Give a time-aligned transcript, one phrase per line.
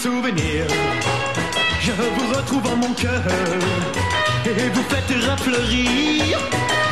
[0.00, 0.64] Souvenir,
[1.80, 3.20] je vous retrouve en mon cœur
[4.46, 6.38] et vous faites refleurir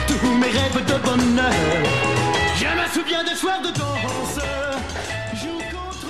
[0.09, 1.53] tous mes rêves de bonheur.
[2.57, 4.41] Je me souviens des soirs de danse.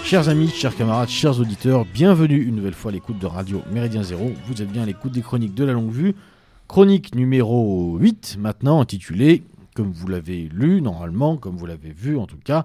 [0.04, 4.02] Chers amis, chers camarades, chers auditeurs, bienvenue une nouvelle fois à l'écoute de Radio Méridien
[4.02, 4.32] Zéro.
[4.46, 6.14] Vous êtes bien à l'écoute des chroniques de la longue vue.
[6.66, 9.42] Chronique numéro 8, maintenant intitulée,
[9.74, 12.64] comme vous l'avez lu normalement, comme vous l'avez vu en tout cas,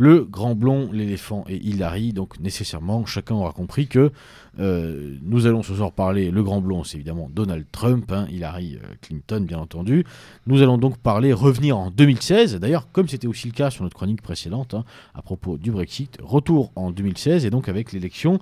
[0.00, 2.14] Le Grand Blond, l'éléphant et Hilary.
[2.14, 4.12] Donc nécessairement, chacun aura compris que
[4.58, 8.78] euh, nous allons ce soir parler, Le Grand Blond, c'est évidemment Donald Trump, hein, Hillary
[8.82, 10.06] euh, Clinton bien entendu.
[10.46, 13.94] Nous allons donc parler, revenir en 2016, d'ailleurs comme c'était aussi le cas sur notre
[13.94, 18.40] chronique précédente hein, à propos du Brexit, retour en 2016 et donc avec l'élection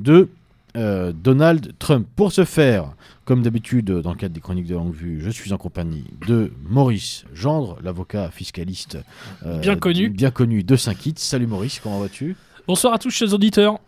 [0.00, 0.28] de
[0.76, 2.06] euh, Donald Trump.
[2.16, 2.92] Pour ce faire,
[3.24, 6.52] comme d'habitude dans le cadre des chroniques de longue vue, je suis en compagnie de
[6.68, 8.98] Maurice Gendre, l'avocat fiscaliste
[9.44, 10.08] euh, Bien connu.
[10.10, 11.18] bien connu de Saint-Kitts.
[11.18, 12.36] Salut Maurice, comment vas-tu?
[12.68, 13.78] Bonsoir à tous, chers auditeurs.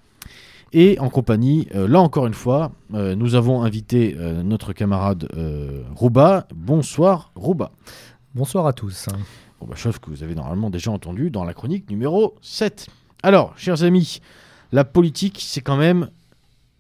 [0.72, 5.28] Et en compagnie, euh, là encore une fois, euh, nous avons invité euh, notre camarade
[5.36, 6.46] euh, Rouba.
[6.54, 7.70] Bonsoir Rouba.
[8.34, 9.06] Bonsoir à tous.
[9.60, 12.86] Rouba Chef que vous avez normalement déjà entendu dans la chronique numéro 7.
[13.22, 14.20] Alors, chers amis,
[14.70, 16.10] la politique, c'est quand même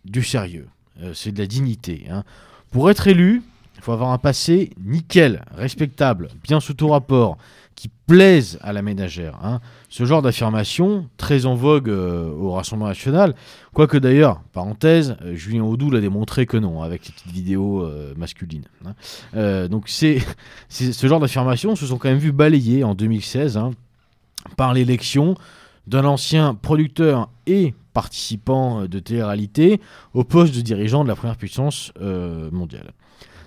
[0.08, 0.68] du sérieux.
[1.02, 2.06] Euh, c'est de la dignité.
[2.10, 2.24] hein.
[2.70, 3.42] Pour être élu,
[3.76, 7.38] il faut avoir un passé nickel, respectable, bien sous tout rapport,
[7.76, 9.38] qui plaise à la ménagère.
[9.42, 9.60] hein.
[9.88, 13.34] Ce genre d'affirmation, très en vogue euh, au Rassemblement national,
[13.72, 18.64] quoique d'ailleurs, parenthèse, euh, Julien Audou l'a démontré que non, avec ses petites vidéos masculines.
[18.84, 19.68] hein.
[19.68, 20.18] Donc c'est-
[20.68, 23.70] ce genre d'affirmations se sont quand même vues balayées en 2016 hein,
[24.56, 25.36] par l'élection
[25.86, 29.80] d'un ancien producteur et participant euh, de télé-réalité
[30.14, 32.92] au poste de dirigeant de la première puissance euh, mondiale.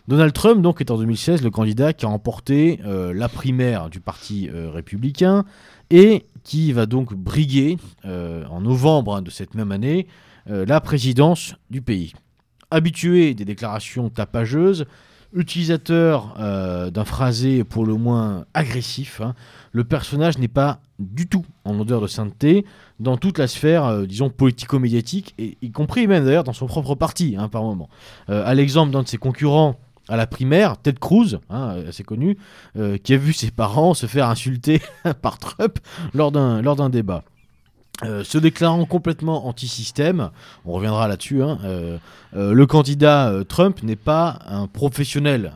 [0.09, 4.01] Donald Trump donc est en 2016 le candidat qui a remporté euh, la primaire du
[4.01, 5.45] parti républicain
[5.89, 10.07] et qui va donc briguer en novembre hein, de cette même année
[10.47, 12.13] la présidence du pays.
[12.71, 14.85] Habitué des déclarations tapageuses,
[15.33, 19.33] utilisateur euh, d'un phrasé pour le moins agressif, hein,
[19.71, 22.65] le personnage n'est pas du tout en odeur de sainteté
[22.99, 26.95] dans toute la sphère, euh, disons, politico-médiatique, et y compris même d'ailleurs dans son propre
[26.95, 27.89] parti, hein, par moment.
[28.29, 32.37] Euh, à l'exemple d'un de ses concurrents à la primaire, Ted Cruz, hein, assez connu,
[33.03, 34.81] qui a vu ses parents se faire insulter
[35.21, 35.79] par Trump
[36.13, 37.23] lors d'un débat.
[38.03, 40.31] Euh, se déclarant complètement anti-système,
[40.65, 41.97] on reviendra là-dessus, hein, euh,
[42.35, 45.53] euh, le candidat Trump n'est pas un professionnel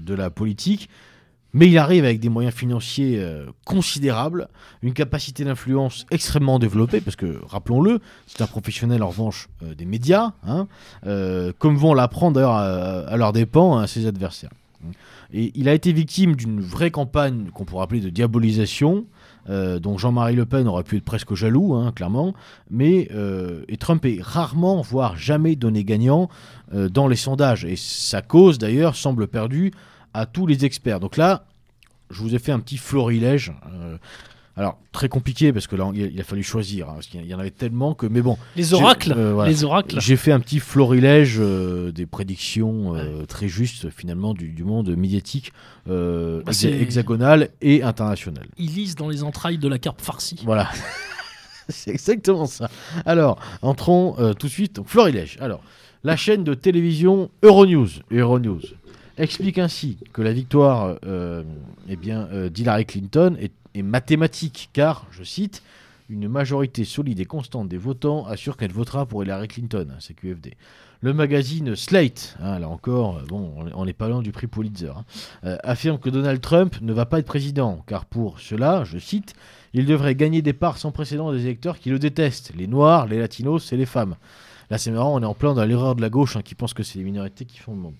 [0.00, 0.88] de la politique,
[1.54, 3.24] mais il arrive avec des moyens financiers
[3.64, 4.48] considérables,
[4.82, 10.32] une capacité d'influence extrêmement développée, parce que, rappelons-le, c'est un professionnel en revanche des médias,
[10.46, 10.66] hein,
[11.58, 14.50] comme vont l'apprendre d'ailleurs à, à leurs dépens hein, ses adversaires.
[15.32, 19.04] Et il a été victime d'une vraie campagne qu'on pourrait appeler de diabolisation,
[19.48, 22.34] euh, dont Jean-Marie Le Pen aurait pu être presque jaloux, hein, clairement,
[22.70, 26.28] mais euh, et Trump est rarement, voire jamais donné gagnant
[26.74, 27.64] euh, dans les sondages.
[27.64, 29.72] Et sa cause, d'ailleurs, semble perdue
[30.14, 31.00] à tous les experts.
[31.00, 31.46] Donc là,
[32.10, 33.52] je vous ai fait un petit florilège.
[34.56, 37.38] Alors, très compliqué, parce que là, il a, fallu choisir, hein, parce qu'il y en
[37.38, 38.04] avait tellement que...
[38.04, 39.14] Mais bon, Les oracles.
[39.14, 39.50] J'ai- euh, voilà.
[39.50, 39.98] Les oracles.
[39.98, 44.94] j'ai fait un petit florilège euh, des prédictions euh, très justes, finalement, du, du monde
[44.94, 45.52] médiatique
[45.86, 48.46] Bah, hexagonal et international.
[48.58, 50.40] Ils lisent dans les entrailles de la carpe farcie.
[50.44, 50.68] Voilà.
[51.68, 52.70] C'est exactement ça.
[53.06, 55.38] Alors, entrons tout de suite au florilège.
[55.40, 55.62] Alors,
[56.04, 58.60] la chaîne de télévision Euronews, Euronews
[59.18, 61.42] explique ainsi que la victoire euh,
[61.88, 65.62] eh bien, euh, d'Hillary Clinton est, est mathématique, car, je cite,
[66.08, 70.14] une majorité solide et constante des votants assure qu'elle votera pour Hillary Clinton, hein, c'est
[70.14, 70.54] QFD.
[71.00, 74.46] Le magazine Slate, hein, là encore, euh, bon, on est- on n'est pas du prix
[74.46, 75.04] Pulitzer, hein,
[75.44, 79.34] euh, affirme que Donald Trump ne va pas être président, car pour cela, je cite,
[79.74, 83.18] il devrait gagner des parts sans précédent des électeurs qui le détestent, les noirs, les
[83.18, 84.16] latinos et les femmes.
[84.70, 86.72] Là c'est marrant, on est en plein dans l'erreur de la gauche hein, qui pense
[86.74, 87.94] que c'est les minorités qui font le monde.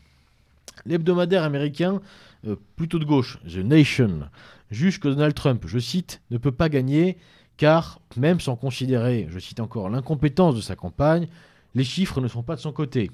[0.85, 2.01] L'hebdomadaire américain,
[2.47, 4.29] euh, plutôt de gauche, The Nation,
[4.71, 7.19] juge que Donald Trump, je cite, ne peut pas gagner
[7.57, 11.29] car, même sans considérer, je cite encore, l'incompétence de sa campagne,
[11.75, 13.11] les chiffres ne sont pas de son côté.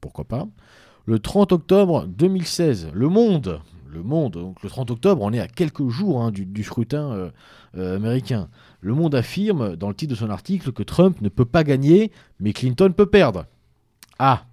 [0.00, 0.46] Pourquoi pas?
[1.06, 5.48] Le 30 octobre 2016, Le Monde, Le Monde, donc le 30 octobre, on est à
[5.48, 7.30] quelques jours hein, du, scrutin euh,
[7.76, 8.48] euh, américain.
[8.80, 12.12] Le Monde affirme, dans le titre de son article, que Trump ne peut pas gagner,
[12.40, 13.46] mais Clinton peut perdre.
[14.18, 14.44] Ah,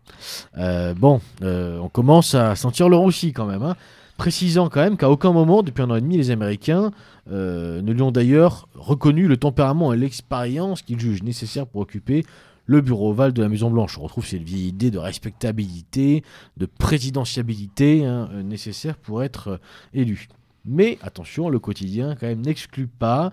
[0.57, 3.63] euh, bon, euh, on commence à sentir le roussi quand même.
[3.63, 3.75] hein.
[4.17, 6.91] Précisant quand même qu'à aucun moment, depuis un an et demi, les Américains
[7.31, 12.25] euh, ne lui ont d'ailleurs reconnu le tempérament et l'expérience qu'ils jugent nécessaires pour occuper
[12.67, 13.97] le bureau ovale de la Maison Blanche.
[13.97, 16.23] On retrouve cette vieille idée de respectabilité,
[16.57, 19.59] de présidentiabilité hein, nécessaire pour être
[19.93, 20.27] élu.
[20.65, 23.31] Mais attention, le quotidien quand même n'exclut pas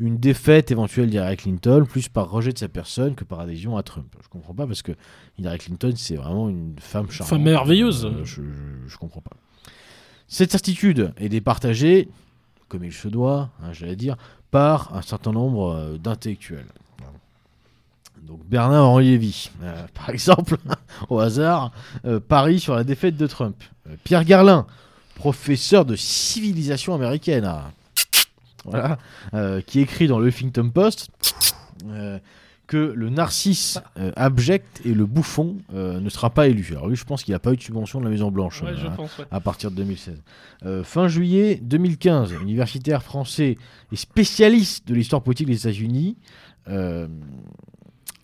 [0.00, 3.82] une défaite éventuelle d'Hillary Clinton, plus par rejet de sa personne que par adhésion à
[3.82, 4.06] Trump.
[4.22, 4.92] Je comprends pas parce que
[5.38, 7.28] Hillary Clinton, c'est vraiment une femme charmante.
[7.28, 8.06] Femme merveilleuse.
[8.06, 9.36] Euh, je, je, je comprends pas.
[10.26, 12.08] Cette certitude est départagée,
[12.68, 14.16] comme il se doit, hein, j'allais dire,
[14.50, 16.66] par un certain nombre euh, d'intellectuels.
[18.22, 20.56] Donc Bernard-Henri Lévy, euh, par exemple,
[21.10, 21.72] au hasard,
[22.26, 23.62] parie sur la défaite de Trump.
[24.04, 24.66] Pierre Garlin,
[25.14, 27.44] professeur de civilisation américaine,
[28.64, 28.98] voilà,
[29.34, 31.10] euh, qui écrit dans le Huffington Post
[31.86, 32.18] euh,
[32.66, 36.68] que le narcisse euh, abject et le bouffon ne sera pas élu.
[36.70, 38.62] Alors lui, je pense qu'il n'a pas eu de subvention de la Maison Blanche.
[38.62, 39.24] Ouais, hein, pense, ouais.
[39.30, 40.22] à partir de 2016.
[40.66, 43.58] Euh, fin juillet 2015, universitaire français
[43.90, 46.16] et spécialiste de l'histoire politique des États-Unis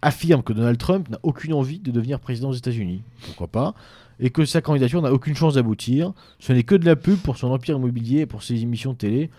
[0.02, 3.02] affirme que Donald Trump n'a aucune envie de devenir président des États-Unis.
[3.24, 3.74] Pourquoi pas?
[4.20, 6.12] Et que sa candidature n'a aucune chance d'aboutir.
[6.38, 8.98] Ce n'est que de la pub pour son empire immobilier et pour ses émissions de
[8.98, 9.30] télé.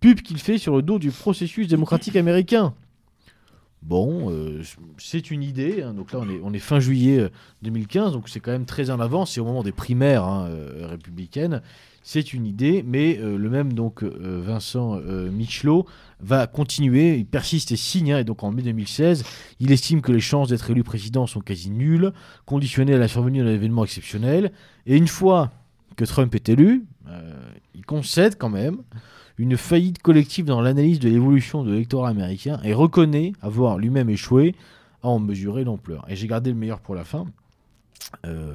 [0.00, 2.74] Pub qu'il fait sur le dos du processus démocratique américain.
[3.82, 4.62] Bon, euh,
[4.98, 5.82] c'est une idée.
[5.82, 5.94] hein.
[5.94, 7.28] Donc là, on est, fin juillet euh,
[7.62, 9.32] 2015, donc c'est quand même très en avance.
[9.32, 11.62] C'est au moment des primaires hein, euh, républicaines.
[12.02, 15.86] C'est une idée, mais euh, le même donc euh, Vincent euh, Michelot
[16.20, 17.16] va continuer.
[17.16, 18.12] Il persiste et signe.
[18.12, 19.24] hein, et donc en mai 2016,
[19.60, 22.12] il estime que les chances d'être élu président sont quasi nulles,
[22.46, 24.52] conditionnées à la survenue d'un événement exceptionnel.
[24.86, 25.52] Et une fois
[25.96, 27.32] que Trump est élu, euh,
[27.74, 28.78] il concède quand même
[29.40, 34.54] une faillite collective dans l'analyse de l'évolution de l'électorat américain et reconnaît avoir lui-même échoué
[35.02, 36.04] à en mesurer l'ampleur.
[36.10, 37.24] Et j'ai gardé le meilleur pour la fin.
[38.26, 38.54] Euh,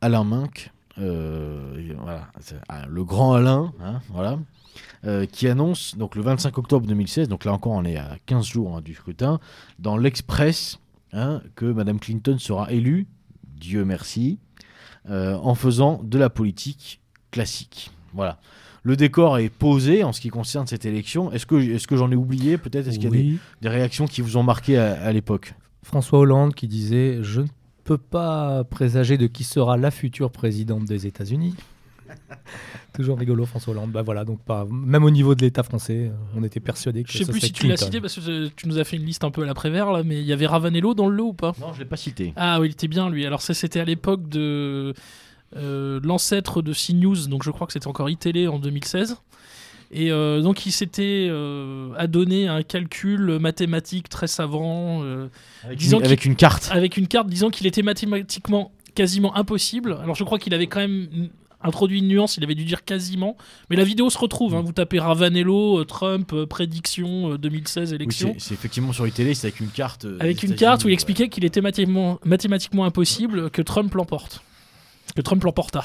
[0.00, 1.92] Alain Minck, euh,
[2.70, 4.38] ah, le grand Alain, hein, voilà,
[5.04, 8.46] euh, qui annonce donc le 25 octobre 2016, donc là encore on est à 15
[8.46, 9.38] jours hein, du scrutin,
[9.78, 10.78] dans l'Express,
[11.12, 13.06] hein, que Madame Clinton sera élue,
[13.44, 14.38] Dieu merci,
[15.10, 17.90] en faisant de la politique classique.
[18.14, 18.38] Voilà.
[18.84, 21.32] Le décor est posé en ce qui concerne cette élection.
[21.32, 22.86] Est-ce que, est que j'en ai oublié Peut-être?
[22.86, 25.54] Est-ce qu'il y a des, réactions qui vous ont marqué à, à l'époque?
[25.82, 27.46] François Hollande qui disait Je ne
[27.84, 31.54] peux pas présager de qui sera la future présidente des États-Unis.
[32.94, 33.90] Toujours rigolo, François Hollande.
[33.90, 37.18] Bah voilà, donc pas, même au niveau de l'État français, on était persuadé que Je
[37.18, 39.24] sais plus serait si tu l'as cité parce que tu nous as fait une liste
[39.24, 41.52] un peu à l'après-vert là, mais il y avait Ravanello dans le lot ou pas?
[41.60, 42.32] Non, je ne l'ai pas cité.
[42.36, 43.26] Ah oui, il était bien lui.
[43.26, 44.92] Alors ça c'était à l'époque de euh,
[45.56, 49.16] l'ancêtre de CNews, donc je crois que c'était encore iTélé en 2016.
[49.92, 55.28] Et euh, donc il s'était euh, adonné à un calcul mathématique très savant euh,
[55.62, 56.68] Avec, une, avec une carte.
[56.72, 59.96] avec une carte disant qu'il était mathématiquement quasiment impossible.
[60.02, 61.28] Alors je crois qu'il avait quand même mm,
[61.62, 63.36] introduit une nuance, il avait dû dire quasiment.
[63.70, 64.62] Mais la vidéo se retrouve, hein.
[64.64, 68.34] vous tapez Ravanello, euh, Trump, euh, prédiction euh, 2016 Oui, élection.
[68.38, 70.06] c'est c'est effectivement sur iTélé, c'est avec une carte.
[70.06, 74.42] euh, Avec une carte où il expliquait qu'il était mathématiquement, mathématiquement impossible que Trump l'emporte.
[75.14, 75.84] Que Trump l'emporta.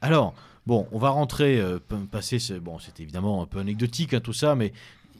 [0.00, 0.34] Alors,
[0.66, 1.78] bon, on va rentrer, euh,
[2.10, 2.38] passer.
[2.60, 4.72] Bon, c'est évidemment un peu anecdotique hein, tout ça, mais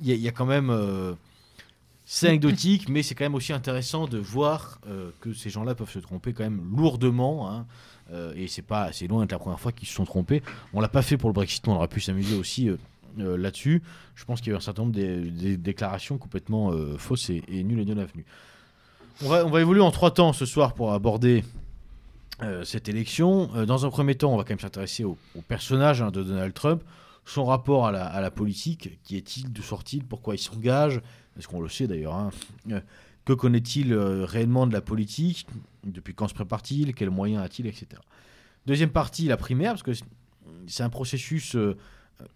[0.02, 0.70] il y, a- quand même.
[0.70, 1.12] euh,
[2.06, 5.90] c'est anecdotique, mais c'est quand même aussi intéressant de voir euh, que ces gens-là peuvent
[5.90, 7.50] se tromper quand même lourdement.
[7.50, 7.66] hein,
[8.34, 10.42] et c'est pas, c'est loin d'être la première fois qu'ils se sont trompés.
[10.72, 12.68] On l'a pas fait pour le Brexit, on aurait pu s'amuser aussi
[13.16, 13.82] là-dessus.
[14.16, 17.62] Je pense qu'il y a eu un certain nombre des déclarations complètement fausses et, et
[17.62, 18.24] nulles et non avenues.
[19.22, 21.44] On va évoluer en trois temps ce soir pour aborder
[22.42, 23.50] euh, cette élection.
[23.54, 26.54] Euh, dans un premier temps, on va quand même s'intéresser au, personnage hein, de Donald
[26.54, 26.82] Trump,
[27.24, 31.00] son rapport à la, politique, qui est-il, d'où sort-il, pourquoi il s'engage,
[31.38, 32.30] est-ce qu'on le sait d'ailleurs, hein,
[32.70, 32.80] euh,
[33.24, 35.46] que connaît-il réellement de la politique,
[35.84, 37.86] depuis quand se prépare-t-il, quels moyens a-t-il, etc.
[38.66, 41.56] Deuxième partie, la primaire, parce que c'est- un processus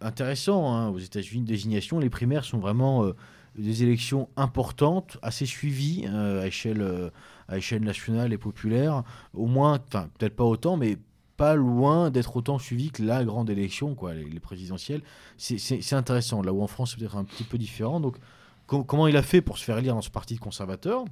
[0.00, 1.99] intéressant hein, aux États-Unis désignation.
[1.99, 3.11] Les primaires sont vraiment
[3.56, 7.11] des élections importantes, assez suivies euh, à échelle euh,
[7.49, 9.02] à échelle nationale et populaire,
[9.34, 10.96] au moins, peut-être pas autant, mais
[11.37, 15.02] pas loin d'être autant suivi que la grande élection, les, les présidentielles.
[15.37, 15.58] C'est-
[15.94, 16.40] intéressant.
[16.42, 18.00] Là où en France, c'est peut-être un petit peu différent.
[18.00, 18.16] Donc,
[18.66, 21.04] com- comment il a fait pour se faire élire dans ce parti conservateur?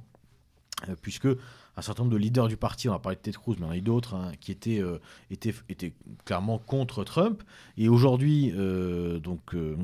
[0.89, 1.27] Euh, Puisque
[1.75, 3.77] un certain nombre de leaders du parti, on a parlé de Ted Cruz, mais il
[3.77, 4.99] y en a d'autres, hein, qui étaient, euh,
[5.31, 7.41] étaient, clairement contre Trump.
[7.77, 9.75] Et aujourd'hui, euh, donc euh,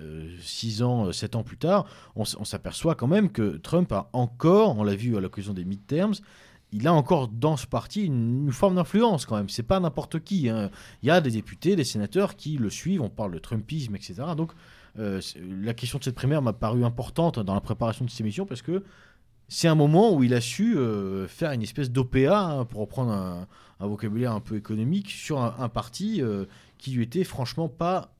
[0.00, 4.10] euh, six ans, euh, sept ans plus tard, on, s'aperçoit quand même que Trump a
[4.12, 6.14] encore, on l'a vu à l'occasion des midterms,
[6.72, 9.48] il a encore dans ce parti une, forme d'influence quand même.
[9.48, 10.48] C'est pas n'importe qui.
[10.48, 10.70] hein.
[11.02, 13.02] Il y a des députés, des sénateurs qui le suivent.
[13.02, 14.14] On parle de Trumpisme, etc.
[14.36, 14.52] Donc
[14.96, 18.62] la question de cette primaire m'a paru importante dans la préparation de cette émission parce
[18.62, 18.84] que
[19.50, 23.12] c'est un moment où il a su euh, faire une espèce d'OPA, hein, pour reprendre
[23.12, 23.46] un,
[23.80, 26.46] un vocabulaire un peu économique, sur un, un parti euh,
[26.78, 28.14] qui lui était franchement pas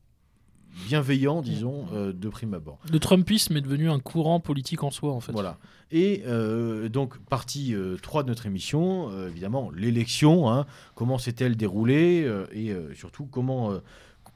[0.86, 2.78] bienveillant, disons, euh, de prime abord.
[2.90, 5.32] Le Trumpisme est devenu un courant politique en soi en fait.
[5.32, 5.58] Voilà.
[5.90, 12.30] Et euh, donc, partie euh, 3 de notre émission, évidemment, l'élection, hein, comment s'est-elle déroulée
[12.52, 13.72] et surtout comment,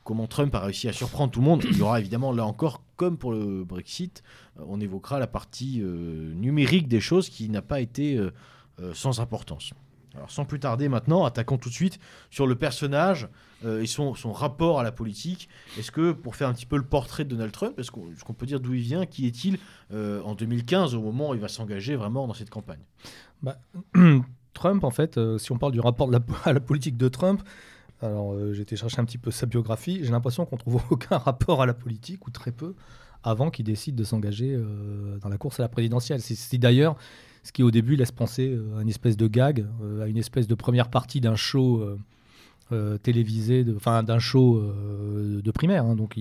[0.02, 1.64] comment Trump a réussi à surprendre tout le monde.
[1.70, 4.22] Il y aura évidemment là encore, comme pour le Brexit,
[4.58, 8.32] on évoquera la partie euh, numérique des choses qui n'a pas été euh,
[8.80, 9.72] euh, sans importance.
[10.14, 11.98] Alors sans plus tarder maintenant, attaquons tout de suite
[12.30, 13.28] sur le personnage
[13.64, 15.48] euh, et son, son rapport à la politique.
[15.78, 18.46] Est-ce que pour faire un petit peu le portrait de Donald Trump, est-ce qu'on peut
[18.46, 19.58] dire d'où il vient, qui est-il
[19.92, 22.82] euh, en 2015 au moment où il va s'engager vraiment dans cette campagne?
[24.54, 26.10] Trump, en fait, euh, si on parle du rapport
[26.44, 27.42] à la politique de Trump,
[28.00, 31.18] alors euh, j'ai été chercher un petit peu sa biographie, j'ai l'impression qu'on trouve aucun
[31.18, 32.76] rapport à la politique, ou très peu,
[33.24, 36.20] avant qu'il décide de s'engager euh, dans la course à la présidentielle.
[36.20, 36.94] C'est d'ailleurs
[37.42, 40.18] ce qui au début laisse penser euh, à une espèce de gag, euh, à une
[40.18, 41.98] espèce de première partie d'un show euh,
[42.72, 45.84] euh, télévisé, enfin d'un show euh, de primaire.
[45.84, 45.96] hein.
[45.96, 46.16] donc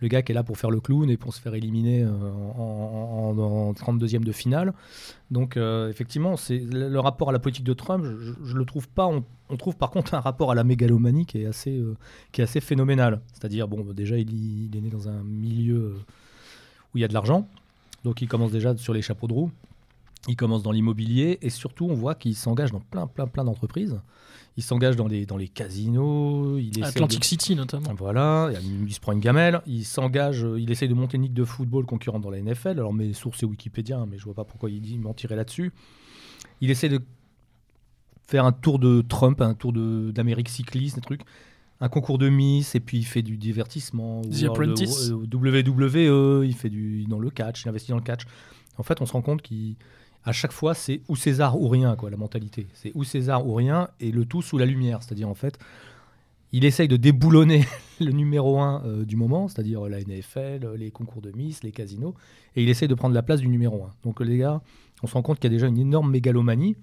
[0.00, 2.10] le gars qui est là pour faire le clown et pour se faire éliminer euh,
[2.56, 4.72] en, en- en- en 32e de finale.
[5.30, 9.06] Donc euh, effectivement, le, rapport à la politique de Trump, je, je le trouve pas.
[9.08, 11.96] On, trouve par contre un rapport à la mégalomanie qui est assez, euh,
[12.32, 13.20] qui est assez phénoménal.
[13.32, 15.94] C'est-à-dire, bon, déjà il, est né dans un milieu euh,
[16.98, 17.48] où il y a de l'argent,
[18.04, 19.50] donc il commence déjà sur les chapeaux de roue.
[20.26, 24.00] Il commence dans l'immobilier et surtout on voit qu'il s'engage dans plein plein plein d'entreprises.
[24.56, 26.58] Il s'engage dans les, dans les casinos.
[26.58, 27.94] Il Atlantic de- City notamment.
[27.96, 28.50] voilà,
[28.86, 31.86] il se prend une gamelle, il s'engage, il essaye de monter une ligue de football
[31.86, 32.70] concurrente dans la NFL.
[32.70, 35.36] Alors mes sources c'est Wikipédia, hein, mais je vois pas pourquoi il dit il mentirait
[35.36, 35.72] là-dessus.
[36.60, 37.00] Il essaie de
[38.26, 41.22] faire un tour de Trump, un tour de- d'Amérique cycliste, des trucs,
[41.80, 44.22] un concours de Miss, et puis il fait du divertissement.
[44.22, 45.10] The ou Apprentice.
[45.10, 48.22] euh, WWE, il fait du dans le catch, il investit dans le catch.
[48.78, 52.10] En fait, on se rend compte qu'à chaque fois, c'est ou César ou rien, quoi,
[52.10, 52.66] la mentalité.
[52.74, 55.02] C'est ou César ou rien, et le tout sous la lumière.
[55.02, 55.58] C'est-à-dire, en fait,
[56.52, 57.64] il essaye de déboulonner
[58.00, 62.14] le numéro un euh, du moment, c'est-à-dire la NFL, les concours de Miss, les casinos,
[62.56, 63.90] et il essaye de prendre la place du numéro un.
[64.02, 64.62] Donc, les gars,
[65.02, 66.76] on se rend compte qu'il y a déjà une énorme mégalomanie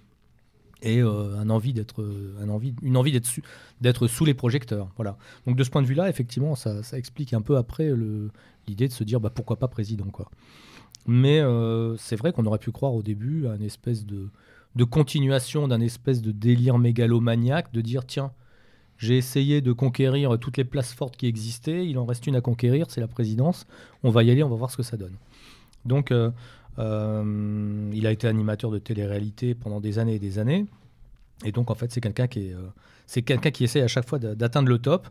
[0.82, 3.30] et euh, un envie d'être, euh, un envie, une envie d'être,
[3.82, 4.90] d'être sous les projecteurs.
[4.96, 5.18] Voilà.
[5.46, 7.92] Donc, de ce point de vue-là, effectivement, ça, ça explique un peu après
[8.68, 10.30] l'idée de se dire bah, pourquoi pas président, quoi.
[11.08, 14.30] Mais euh, c'est vrai qu'on aurait pu croire au début à une espèce de,
[14.76, 18.32] de continuation d'un espèce de délire mégalomaniaque, de dire tiens,
[18.98, 22.42] j'ai essayé de conquérir toutes les places fortes qui existaient, il en reste une à
[22.42, 23.68] conquérir, c'est la présidence,
[24.04, 25.16] on va y aller, on va voir ce que ça donne.
[25.84, 26.12] Donc
[26.80, 30.66] euh, il a été animateur de télé-réalité pendant des années et des années,
[31.44, 32.68] et donc en fait c'est quelqu'un qui, est, euh,
[33.06, 35.08] c'est qui essaie à chaque fois d'a- d'atteindre le top,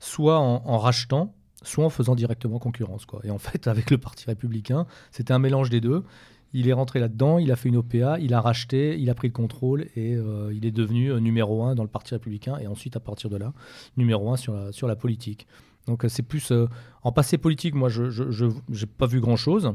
[0.00, 3.06] soit en, rachetant, soit en faisant directement concurrence.
[3.06, 3.20] Quoi.
[3.24, 6.04] Et en fait, avec le Parti républicain, c'était un mélange des deux.
[6.52, 9.28] Il est rentré là-dedans, il a fait une OPA, il a racheté, il a pris
[9.28, 12.96] le contrôle et euh, il est devenu numéro un dans le Parti républicain et ensuite,
[12.96, 13.52] à partir de là,
[13.96, 15.46] numéro un sur la, sur la politique.
[15.86, 16.50] Donc euh, c'est plus...
[16.50, 16.68] euh,
[17.02, 19.74] en passé politique, moi, je n'ai pas vu grand-chose.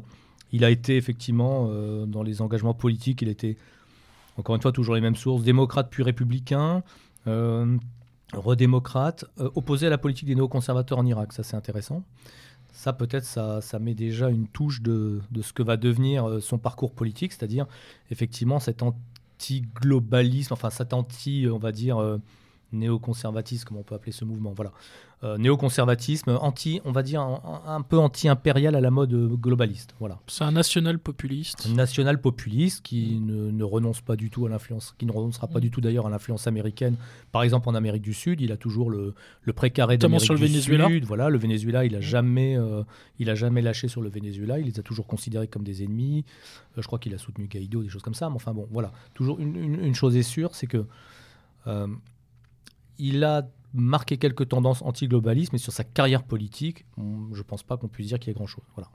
[0.51, 3.55] Il a été effectivement euh, dans les engagements politiques, il était,
[4.37, 6.83] encore une fois, toujours les mêmes sources, démocrate puis républicain.
[8.33, 11.33] redémocrate, opposé à la politique des néoconservateurs en Irak.
[11.33, 12.03] Ça, c'est intéressant.
[12.73, 16.57] Ça, peut-être, ça, ça met déjà une touche de, de ce que va devenir son
[16.57, 17.65] parcours politique, c'est-à-dire,
[18.09, 21.97] effectivement, cet anti-globalisme, enfin, cet anti, on va dire,
[22.73, 24.71] néoconservatisme, comme on peut appeler ce mouvement, voilà.
[25.23, 29.93] Euh, néoconservatisme, anti, on va dire, un, un peu anti-impérial à la mode euh, globaliste,
[29.99, 31.69] voilà C'est un national populiste.
[31.75, 35.59] national populiste qui ne, ne renonce pas du tout à l'influence, qui ne renoncera pas
[35.59, 35.61] Mm.
[35.61, 36.95] du tout d'ailleurs à l'influence américaine.
[37.31, 39.13] Par exemple, en Amérique du Sud, il a toujours le,
[39.43, 40.87] le précaré d'Amérique sur le du Venezuela.
[40.87, 41.05] Sud.
[41.05, 42.01] Voilà, le Venezuela, il a Mm.
[42.01, 42.81] jamais, euh,
[43.19, 44.57] il a jamais lâché sur le Venezuela.
[44.57, 46.25] Il les a toujours considérés comme des ennemis.
[46.77, 48.27] Euh, je crois qu'il a soutenu Guaido, des choses comme ça.
[48.29, 48.91] Mais enfin bon, voilà.
[49.13, 50.83] Toujours une, une- une chose est sûre, c'est que
[53.01, 57.77] il a marqué quelques tendances anti-globalisme, mais sur sa carrière politique, on- je pense pas
[57.77, 58.63] qu'on puisse dire qu'il y ait grand-chose.
[58.75, 58.89] Voilà.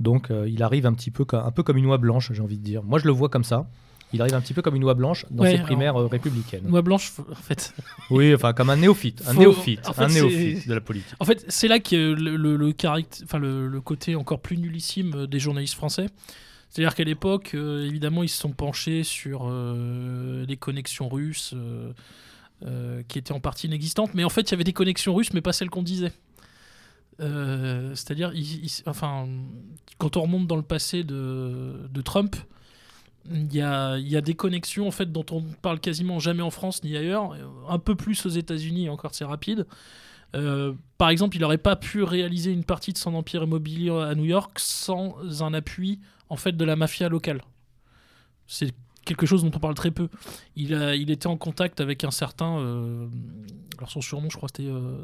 [0.00, 2.42] Donc euh, il arrive un petit peu, comme, un peu comme une oie blanche, j'ai
[2.42, 2.82] envie de dire.
[2.82, 3.68] Moi, je le vois comme ça.
[4.14, 6.66] Il arrive un petit peu comme une oie blanche dans Ouais, ses primaires euh, républicaines.
[6.66, 7.74] Noix blanche, faut- en fait.
[8.10, 11.14] Oui, enfin comme un néophyte, un Faut- néophyte, en fait, un néophyte de la politique.
[11.20, 14.56] En fait, c'est là que le, le, le caract- enfin, le, le côté encore plus
[14.56, 16.06] nullissime euh, des journalistes français.
[16.70, 21.92] C'est-à-dire qu'à l'époque, euh, évidemment, ils se sont penchés sur euh, les connexions russes euh,
[22.66, 24.14] euh, qui étaient en partie inexistantes.
[24.14, 26.12] Mais en fait, il y avait des connexions russes, mais pas celles qu'on disait.
[27.20, 28.32] Euh, C'est-à-dire,
[28.86, 29.28] enfin,
[29.98, 32.36] quand on remonte dans le passé de, Trump,
[33.30, 36.96] il y a, des connexions en fait dont on parle quasiment jamais en France ni
[36.96, 37.36] ailleurs,
[37.68, 39.66] un peu plus aux États-Unis, encore c'est rapide.
[40.36, 44.14] Euh, par exemple, il n'aurait pas pu réaliser une partie de son empire immobilier à
[44.14, 47.42] New York sans un appui en fait de la mafia locale.
[48.46, 48.72] C'est
[49.08, 50.08] quelque chose dont on parle très peu.
[50.54, 53.08] Il, a, il était en contact avec un certain, euh,
[53.78, 54.96] alors son surnom, je crois, c'était euh,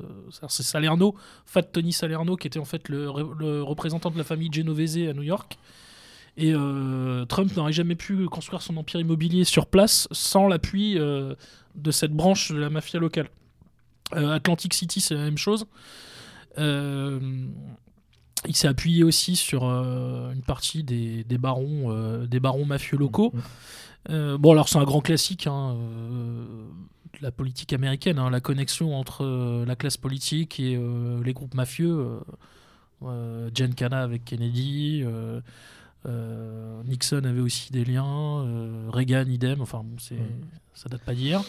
[0.48, 1.14] Salerno,
[1.46, 4.98] Fat Tony Salerno, qui était en fait le, re- le représentant de la famille Genovese
[5.08, 5.58] à New York.
[6.36, 11.34] Et euh, Trump n'aurait jamais pu construire son empire immobilier sur place sans l'appui euh,
[11.74, 13.28] de cette branche de la mafia locale.
[14.12, 15.66] Atlantic City, c'est la même chose.
[18.46, 23.32] Il s'est appuyé aussi sur une partie des, des barons, des barons mafieux locaux.
[23.34, 23.40] Mm.
[24.10, 26.44] Euh, bon, alors c'est un grand classique hein, euh,
[27.14, 30.78] de la politique américaine, hein, la connexion entre euh, la classe politique et
[31.24, 32.20] les groupes mafieux.
[33.54, 35.04] Jen Canna avec Kennedy,
[36.86, 38.46] Nixon avait aussi des liens,
[38.90, 40.16] Reagan idem, enfin bon, c'est,
[40.72, 41.42] ça date pas d'hier.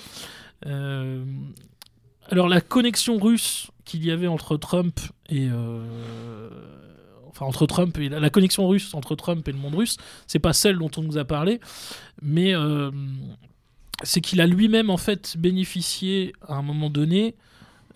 [2.29, 5.47] Alors la connexion russe qu'il y avait entre Trump et
[7.39, 10.77] entre Trump et la, connexion russe entre Trump et le monde russe, c'est pas celle
[10.77, 11.59] dont on nous a parlé,
[12.21, 12.91] mais euh,
[14.03, 17.35] c'est qu'il a lui-même en fait bénéficié à un moment donné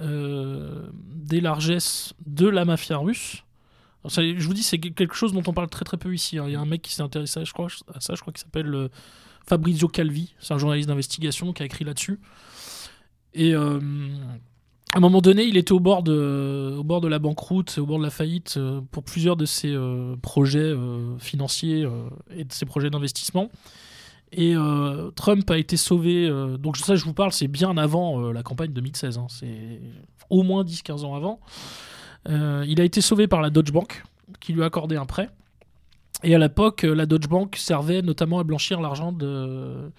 [0.01, 3.43] euh, des largesses de la mafia russe.
[4.05, 6.37] Je vous dis, c'est quelque chose dont on parle très très peu ici.
[6.37, 6.45] hein.
[6.47, 8.31] Il y a un mec qui s'est intéressé à, je crois, à ça, je crois
[8.31, 8.87] qu'il s'appelle euh,
[9.45, 10.33] Fabrizio Calvi.
[10.39, 12.19] C'est un journaliste d'investigation qui a écrit là-dessus.
[14.93, 18.09] À un moment donné, il était au bord de, la banqueroute, au bord de la
[18.09, 21.87] faillite euh, pour plusieurs de ses euh, projets euh, financiers
[22.35, 23.49] et de ses projets d'investissement.
[24.31, 24.53] Et
[25.15, 26.29] Trump a été sauvé.
[26.59, 29.17] donc ça, je vous parle, c'est bien avant la campagne 2016.
[29.17, 29.81] hein, c'est
[30.29, 31.39] au moins 10-15 ans avant.
[32.27, 34.03] Il a été sauvé par la Deutsche Bank,
[34.39, 35.31] qui lui a accordé un prêt.
[36.21, 39.91] Et à l'époque, la Deutsche Bank servait notamment à blanchir l'argent de,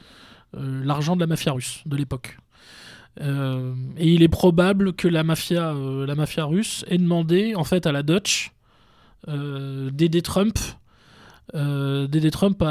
[0.55, 2.39] l'argent de la mafia russe de l'époque.
[3.21, 7.65] Euh, et il est probable que la mafia, euh, la mafia russe ait demandé en
[7.65, 8.53] fait à la Dutch
[9.29, 10.59] euh, d'aider Trump,
[11.53, 12.63] d'aider Trump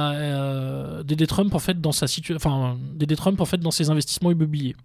[1.03, 2.05] d'aider Trump en fait dans sa
[2.35, 4.75] enfin d'aider Trump en fait dans ses investissements immobiliers.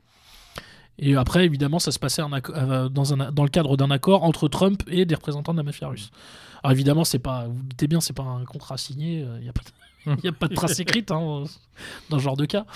[0.98, 5.14] Et après, évidemment, ça se passait dans, le cadre d'un accord entre Trump et des
[5.16, 6.10] représentants de la mafia russe.
[6.62, 9.52] Alors évidemment, c'est pas, vous vous doutez bien, c'est pas un contrat signé, il a
[9.52, 9.62] pas.
[10.06, 11.44] Il n'y a pas de trace écrite hein,
[12.10, 12.66] dans ce genre de cas.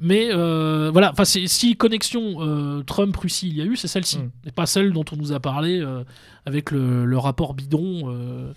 [0.00, 4.18] Mais euh, voilà, si connexion euh, Trump-Russie il y a eu, c'est celle-ci.
[4.18, 4.30] Mm.
[4.46, 6.04] Et pas celle dont on nous a parlé euh,
[6.46, 8.52] avec le, le rapport bidon euh,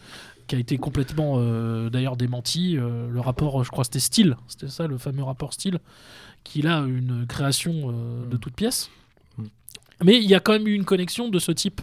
[0.47, 1.39] qui a été complètement
[1.89, 2.73] d'ailleurs démenti.
[2.73, 5.79] le rapport, je crois, c'était Steele, c'était ça, le fameux rapport Steele,
[6.43, 8.39] qui là une création euh, de Mm.
[8.39, 8.89] toutes pièces.
[9.37, 9.43] Mm.
[10.03, 11.81] Mais il y a quand même eu une connexion de ce type.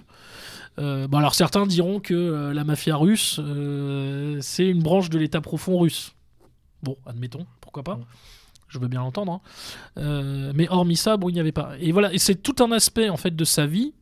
[0.78, 5.18] Euh, bon, alors certains diront que euh, la mafia russe, euh, c'est une branche de
[5.18, 6.14] l'État profond russe.
[6.82, 7.96] Bon, admettons, pourquoi pas.
[7.96, 8.04] Mm.
[8.68, 9.32] Je veux bien l'entendre.
[9.32, 9.40] hein.
[9.98, 11.72] Euh, mais hormis ça, bon, il n'y avait pas.
[11.78, 13.92] Et voilà, et c'est tout un aspect en fait de sa vie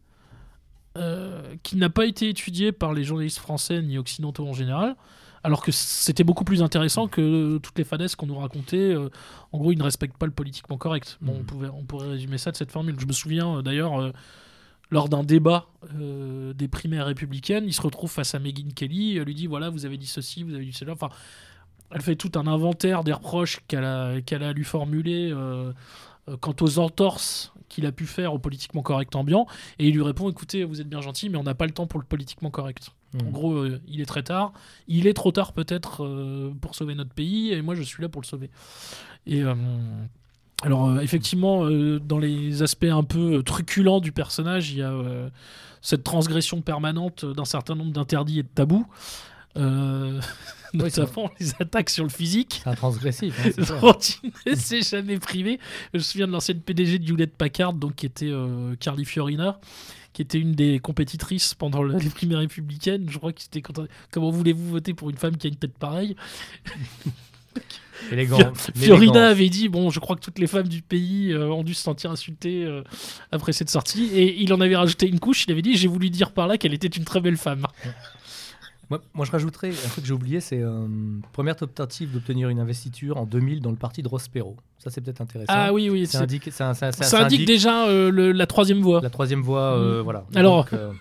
[0.96, 4.96] euh, qui n'a pas été étudié par les journalistes français ni occidentaux en général.
[5.42, 8.76] Alors que c'était beaucoup plus intéressant que toutes les fadesses qu'on nous racontait.
[8.94, 9.08] Euh,
[9.52, 11.16] en gros, il ne respecte pas le politiquement correct.
[11.22, 11.44] Bon, on, Mhm.
[11.46, 12.96] pouvait, on pourrait résumer ça de cette formule.
[13.00, 14.12] Je me souviens euh, d'ailleurs, euh,
[14.90, 15.66] lors d'un débat
[15.98, 19.16] euh, des primaires républicaines, il se retrouve face à Megyn Kelly.
[19.16, 20.92] Elle lui dit voilà, vous avez dit ceci, vous avez dit cela.
[20.92, 21.08] Enfin,
[21.90, 25.72] elle fait tout un inventaire des reproches qu'elle a, qu'elle a à lui formuler euh,
[26.28, 29.46] euh, quant aux entorses qu'il a pu faire au politiquement correct ambiant.
[29.78, 31.86] Et il lui répond écoutez, vous êtes bien gentil, mais on n'a pas le temps
[31.86, 32.90] pour le politiquement correct.
[33.14, 33.26] Mm.
[33.26, 34.52] En gros, euh, il est très tard.
[34.88, 38.08] Il est trop tard peut-être euh, pour sauver notre pays, et moi je suis là
[38.08, 38.50] pour le sauver.
[39.26, 39.42] Et
[40.62, 41.64] alors effectivement,
[42.00, 44.92] dans les aspects un peu truculents du personnage, il y a
[45.82, 48.86] cette transgression permanente d'un certain nombre d'interdits et de tabous.
[50.74, 53.34] Euh, Oui, notamment les attaques sur le physique C'est transgressif.
[53.44, 53.78] hein, c'est ça.
[53.80, 53.92] dont
[54.46, 55.58] il ne s'est jamais privé.
[55.92, 59.58] Je me souviens de l'ancienne PDG de Hewlett Packard, donc qui était euh, Carly Fiorina,
[60.12, 63.06] qui était une des compétitrices pendant le- les primaires républicaines.
[63.10, 65.76] Je crois que c'était quand- comment voulez-vous voter pour une femme qui a une tête
[65.78, 66.14] pareille?
[68.10, 68.38] Élégant.
[68.74, 69.16] Fiorina l'élégance.
[69.16, 71.82] avait dit bon, je crois que toutes les femmes du pays euh, ont dû se
[71.82, 72.82] sentir insultées euh,
[73.30, 75.44] après cette sortie, et il en avait rajouté une couche.
[75.46, 77.66] Il avait dit j'ai voulu dire par là qu'elle était une très belle femme.
[78.90, 80.86] Moi, moi, je rajouterais un truc que j'ai oublié, c'est euh,
[81.32, 84.56] première tentative d'obtenir une investiture en 2000 dans le parti de Ross Perot.
[84.78, 85.52] Ça, c'est peut-être intéressant.
[85.54, 88.10] Ah oui, oui, Ça c'est- indique, ça, ça- ça- ça ça indique indique déjà euh,
[88.10, 89.00] le- la troisième voie.
[89.00, 89.76] la troisième voie.
[89.76, 90.04] euh, Mm.
[90.04, 90.24] voilà.
[90.34, 90.92] Alors- Donc, euh,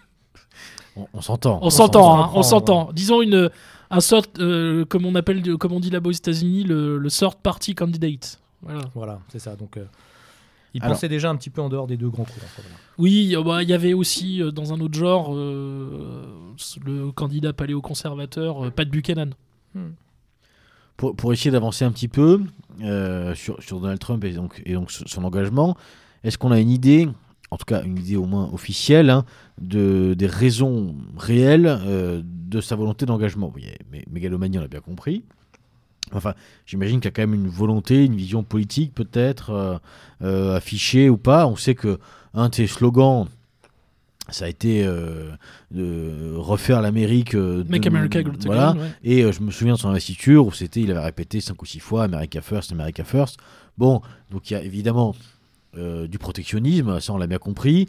[0.95, 1.60] On, on s'entend.
[1.62, 2.91] On s'entend, hein, on s'entend.
[2.93, 3.49] Disons une
[3.91, 7.38] un sort, euh, comme on appelle, comme on dit là-bas aux États-Unis, le, le sort
[7.38, 8.39] party candidate.
[8.62, 8.82] Voilà.
[8.93, 9.56] voilà, c'est ça.
[9.56, 9.86] Donc, euh,
[10.75, 12.45] il Alors- pensait déjà un petit peu en dehors des deux grands courants.
[12.99, 16.21] Oui, bah, il y avait aussi euh, dans un autre genre euh,
[16.86, 19.32] le candidat paléoconservateur euh, Pat Buchanan.
[20.98, 22.41] pour, pour essayer d'avancer un petit peu
[22.82, 25.78] euh, sur, sur Donald Trump et donc, et donc son engagement,
[26.24, 27.08] est-ce qu'on a une idée,
[27.52, 29.26] en tout cas une idée au moins officielle, hein,
[29.62, 33.52] de, des raisons réelles euh, de sa volonté d'engagement?
[33.56, 35.24] Oui, mais mégalomanie, on l'a bien compris.
[36.12, 36.34] Enfin,
[36.65, 39.78] j'imagine qu'il y a quand même une volonté, une vision politique peut-être euh,
[40.24, 41.48] euh, affichée ou pas.
[41.48, 42.00] On sait que
[42.34, 43.28] un de ses slogans,
[44.31, 45.31] ça a été euh,
[45.71, 47.35] de refaire l'Amérique.
[47.35, 48.69] euh, Make de- America Great voilà.
[48.69, 48.79] Again.
[48.81, 48.87] ouais.
[49.03, 51.65] Et euh, je me souviens de son investiture où c'était, il avait répété cinq ou
[51.65, 53.37] six fois America First, America First.
[53.77, 55.15] Bon, donc il y a évidemment
[56.09, 57.85] du protectionnisme, ça on l'a bien compris.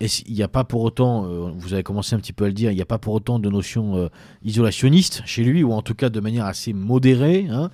[0.00, 1.22] et il n'y a pas pour autant,
[1.56, 3.38] vous avez commencé un petit peu à le dire, il n'y a pas pour autant
[3.38, 4.10] de notion
[4.44, 7.46] isolationniste chez lui, ou en tout cas de manière assez modérée.
[7.50, 7.70] hein.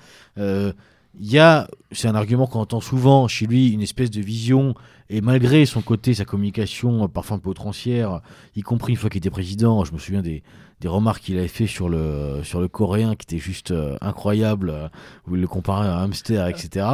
[1.20, 4.74] Il y a, c'est un argument qu'on entend souvent chez lui, une espèce de vision,
[5.10, 8.20] et malgré son côté, sa communication parfois un peu outrancière,
[8.56, 10.42] y compris une fois qu'il était président, je me souviens des,
[10.80, 14.70] des remarques qu'il avait fait sur le, sur le coréen qui était juste euh, incroyable,
[14.70, 14.88] euh,
[15.26, 16.86] où il le comparait à un hamster, etc.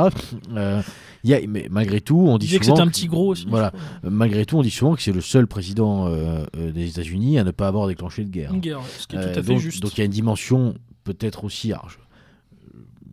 [0.55, 0.81] Euh,
[1.25, 3.33] il y a, mais malgré tout, on dit disait que souvent c'était un petit gros
[3.33, 3.47] aussi.
[3.49, 3.73] Voilà.
[4.05, 6.09] euh, Malgré tout, on dit souvent que c'est le seul président
[6.55, 8.53] des États-Unis à ne pas avoir déclenché de guerre.
[8.55, 9.83] Une guerre, ce qui est tout à fait donc, juste.
[9.83, 10.75] donc il y a une dimension
[11.05, 11.73] peut-être aussi.
[11.73, 11.89] alors,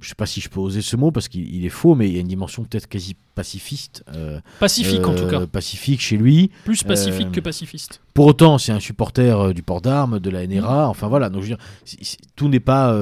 [0.02, 1.96] je, je sais pas si je peux oser ce mot parce qu'il il est faux,
[1.96, 4.04] mais il y a une dimension peut-être quasi pacifiste.
[4.14, 5.46] euh, Pacifique en tout euh, cas.
[5.48, 6.52] Pacifique chez lui.
[6.66, 8.02] Plus pacifique euh, que pacifiste.
[8.14, 10.52] Pour autant, c'est un supporter euh, du port d'armes, de la Mm.
[10.56, 10.90] NRA.
[10.90, 11.30] Enfin voilà.
[11.30, 12.94] Donc je veux dire, c'est- c'est- tout n'est pas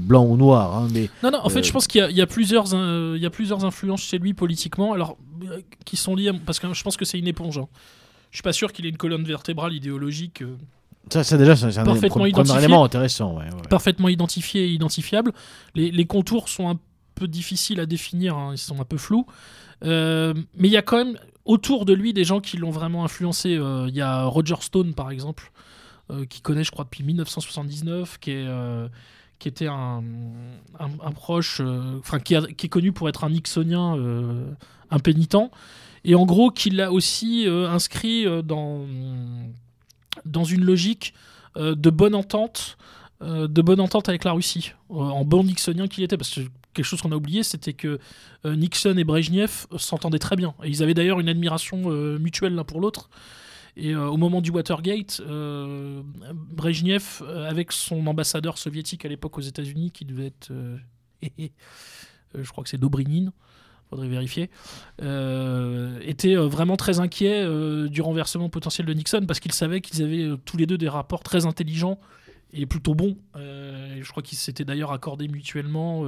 [0.00, 0.76] blanc ou noir.
[0.76, 2.66] hein, mais Non, non, en fait, je pense qu'il y, a- il y a plusieurs,
[2.74, 5.16] il y a plusieurs influences chez lui politiquement, alors
[5.84, 7.58] qui sont liées, à- parce que je pense que c'est une éponge.
[7.58, 7.68] hein.
[8.30, 10.44] Je suis pas sûr qu'il ait une colonne vertébrale idéologique
[11.08, 12.58] ça, ça déjà, c'est un Parfaitement premier identifié.
[12.58, 13.36] élément intéressant.
[13.38, 13.62] ouais, ouais.
[13.68, 15.32] parfaitement identifié et identifiable.
[15.74, 16.78] Les, les contours sont un
[17.14, 19.26] peu difficiles à définir, hein, ils sont un peu flous.
[19.84, 23.04] Euh, mais il y a quand même autour de lui des gens qui l'ont vraiment
[23.04, 23.56] influencé.
[23.56, 25.50] Euh, Il y a Roger Stone, par exemple,
[26.10, 28.46] euh, qui connaît, je crois, depuis 1979, qui est.
[29.38, 30.02] qui était un,
[30.78, 34.44] un- un proche, euh, enfin qui, est connu pour être un Nixonien euh,
[34.90, 35.50] impénitent,
[36.04, 38.84] et en gros qui l'a aussi euh, inscrit dans,
[40.24, 41.14] dans une logique
[41.56, 42.78] euh, de bonne entente,
[43.22, 46.40] euh, de bonne entente avec la Russie, euh, en bon Nixonien qu'il était, parce que
[46.72, 47.98] quelque chose qu'on a oublié, c'était que
[48.44, 52.80] Nixon et Brejnev s'entendaient très bien, et ils avaient d'ailleurs une admiration mutuelle l'un pour
[52.80, 53.10] l'autre.
[53.76, 56.00] Et au moment du Watergate, euh,
[56.32, 60.52] Brejnev, avec son ambassadeur soviétique à l'époque aux États-Unis, qui devait être,
[62.34, 63.32] je crois que c'est Dobrynin,
[63.90, 64.50] faudrait vérifier,
[65.02, 69.80] euh, était euh, vraiment très inquiet euh, du renversement potentiel de Nixon parce qu'il savait
[69.80, 71.98] qu'ils avaient euh, tous les deux des rapports très intelligents
[72.52, 73.16] et plutôt bons.
[73.36, 76.04] Je crois qu'ils s'étaient d'ailleurs accordé mutuellement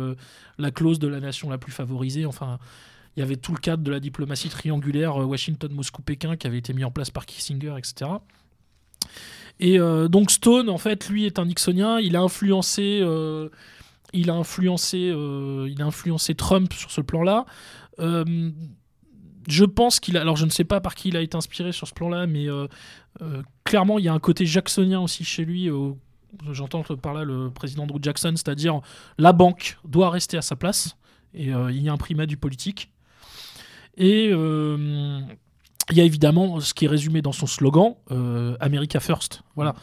[0.59, 2.27] la clause de la nation la plus favorisée.
[2.27, 2.59] Enfin,
[3.17, 6.83] il y avait tout le cadre de la diplomatie triangulaire Washington-Moscou-Pékin qui avait été mis
[6.83, 8.11] en place par Kissinger, etc.
[9.61, 12.01] Et donc Stone, en fait, lui est un Nixonien.
[12.01, 13.05] Il a influencé,
[14.13, 17.47] il a influencé, euh, il a influencé Trump sur ce plan-là.
[18.01, 18.51] Euh,
[19.49, 21.73] je pense qu'il a, alors je ne sais pas par qui il a été inspiré
[21.73, 22.69] sur ce plan-là, mais euh,
[23.65, 25.69] clairement il y a un côté jacksonien aussi chez lui.
[26.51, 28.81] J'entends par là le président Andrew Jackson, c'est-à-dire
[29.19, 30.97] la banque doit rester à sa place
[31.35, 32.91] et il y a un primat du politique.
[33.97, 37.97] Et il y a évidemment ce qui est résumé dans son slogan,
[38.61, 39.75] America First, voilà,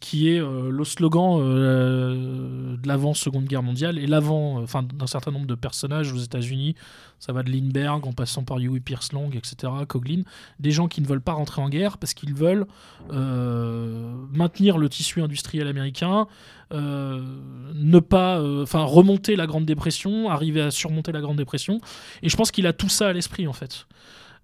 [0.00, 4.82] qui est euh, le slogan euh, de l'avant Seconde Guerre mondiale et l'avant, euh, enfin
[4.82, 6.76] d'un certain nombre de personnages aux États-Unis.
[7.18, 10.22] Ça va de Lindbergh en passant par Huey Pierce Long, etc., Coughlin,
[10.60, 12.66] des gens qui ne veulent pas rentrer en guerre parce qu'ils veulent
[13.10, 16.28] euh, maintenir le tissu industriel américain,
[16.70, 21.80] ne pas, enfin remonter la Grande Dépression, arriver à surmonter la Grande Dépression.
[22.22, 23.86] Et je pense qu'il a tout ça à l'esprit en fait.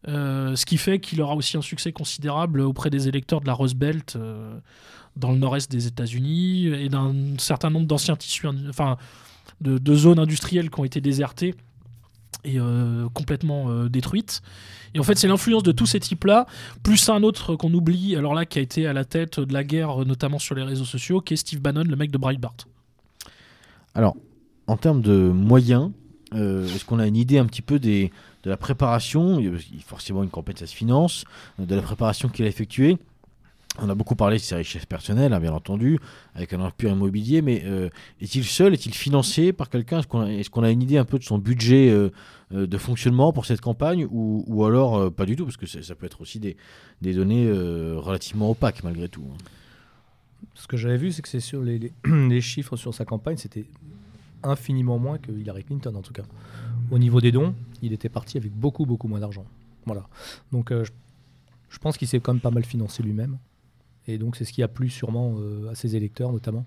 [0.09, 3.55] Euh, ce qui fait qu'il aura aussi un succès considérable auprès des électeurs de la
[3.55, 4.59] Rust Belt euh,
[5.17, 8.99] dans le nord-est des États-Unis et d'un certain nombre d'anciens tissus, enfin
[9.61, 11.55] de, zones industrielles qui ont été désertées
[12.45, 14.43] et euh, complètement détruites.
[14.93, 16.47] Et en fait, c'est l'influence de tous ces types-là,
[16.83, 19.65] plus un autre qu'on oublie, alors là, qui a été à la tête de la
[19.65, 22.57] guerre, notamment sur les réseaux sociaux, qui est Steve Bannon, le mec de Breitbart.
[23.95, 24.17] Alors,
[24.67, 25.91] en termes de moyens,
[26.33, 28.13] est-ce qu'on a une idée un petit peu des,
[28.45, 31.25] de la préparation Il y a forcément une campagne, ça se finance,
[31.59, 32.99] de la préparation qu'il a effectuée.
[33.81, 35.99] On a beaucoup parlé de ses richesses personnelles, hein, bien entendu,
[36.37, 37.89] avec un empire immobilier, mais euh,
[38.21, 39.99] est-il seul Est-il financé par quelqu'un?
[39.99, 42.11] Est-ce qu'on a, une idée un peu de son budget euh,
[42.53, 45.95] euh, de fonctionnement pour cette campagne ou, ou alors pas du tout Parce que ça,
[45.97, 46.57] peut être aussi des,
[47.03, 49.25] des données relativement opaques malgré tout.
[49.33, 49.37] hein.
[50.55, 51.93] Ce que j'avais vu, c'est que c'est sur les, les-
[52.29, 53.65] les chiffres sur sa campagne, c'était
[54.45, 56.23] infiniment moins que Hillary Clinton en tout cas.
[56.91, 59.45] Au niveau des dons, il était parti avec beaucoup beaucoup moins d'argent.
[59.87, 60.07] Voilà.
[60.53, 60.85] Donc euh,
[61.69, 63.39] je, pense qu'il s'est quand même pas mal financé lui-même.
[64.07, 66.65] Et donc c'est ce qui a plu sûrement euh, à ses électeurs notamment,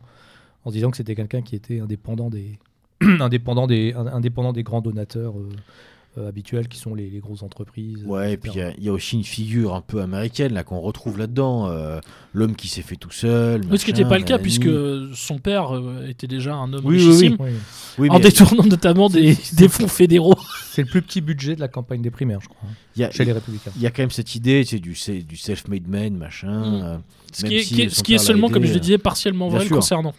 [0.65, 2.57] en se disant que c'était quelqu'un qui était indépendant des,
[3.01, 5.35] indépendant des, in- indépendant des grands donateurs
[6.17, 8.03] euh, euh, habituels qui sont les, les grosses entreprises.
[8.05, 10.53] Ouais, et puis il y a- il y, a aussi une figure un peu américaine
[10.53, 11.99] là qu'on retrouve là-dedans, euh,
[12.33, 13.61] l'homme qui s'est fait tout seul.
[13.77, 14.69] Ce qui n'était pas le cas, puisque
[15.13, 17.49] son père euh, était déjà un homme Oui, oui, richissime, Oui.
[17.99, 20.35] Oui, en détournant notamment des, des fonds fédéraux.
[20.71, 23.05] C'est le plus petit budget de la campagne des primaires, je crois, hein, il y
[23.05, 23.71] a, chez les républicains.
[23.75, 26.47] il y a quand même cette idée, c'est du, self-made man, machin.
[26.71, 26.81] Mm.
[26.83, 26.97] euh,
[27.33, 28.71] Ce qui est, si qui est- son ce qui est père l'a seulement, comme je
[28.71, 29.75] le euh, disais, partiellement bien vrai sûr.
[29.75, 30.13] concernant.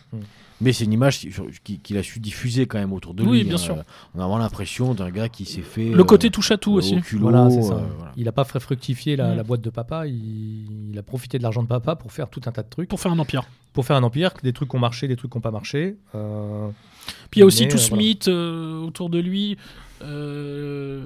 [0.61, 1.31] Mais c'est une image qui-
[1.62, 3.44] qui- qu'il a su diffuser quand même autour de Oui, lui.
[3.44, 3.59] bien hein.
[3.59, 3.77] sûr.
[4.14, 5.90] On a vraiment l'impression d'un gars qui s'est fait.
[5.90, 6.97] Le euh, côté touche à tout aussi.
[6.97, 7.75] au culot, Voilà, c'est ça.
[7.75, 8.12] euh, voilà.
[8.16, 11.44] Il a pas fait fructifier la, la boîte de papa, il, il a profité de
[11.44, 13.44] l'argent de papa pour faire tout un tas de trucs, Pour faire un empire.
[13.73, 15.97] pour faire un empire, des trucs qui ont marché, des trucs qui n'ont pas marché.
[16.16, 16.68] Euh,
[17.31, 18.03] Puis il y a aussi Mais, tout euh, ce voilà.
[18.03, 19.57] mythe euh, autour de lui.
[20.03, 21.03] euh,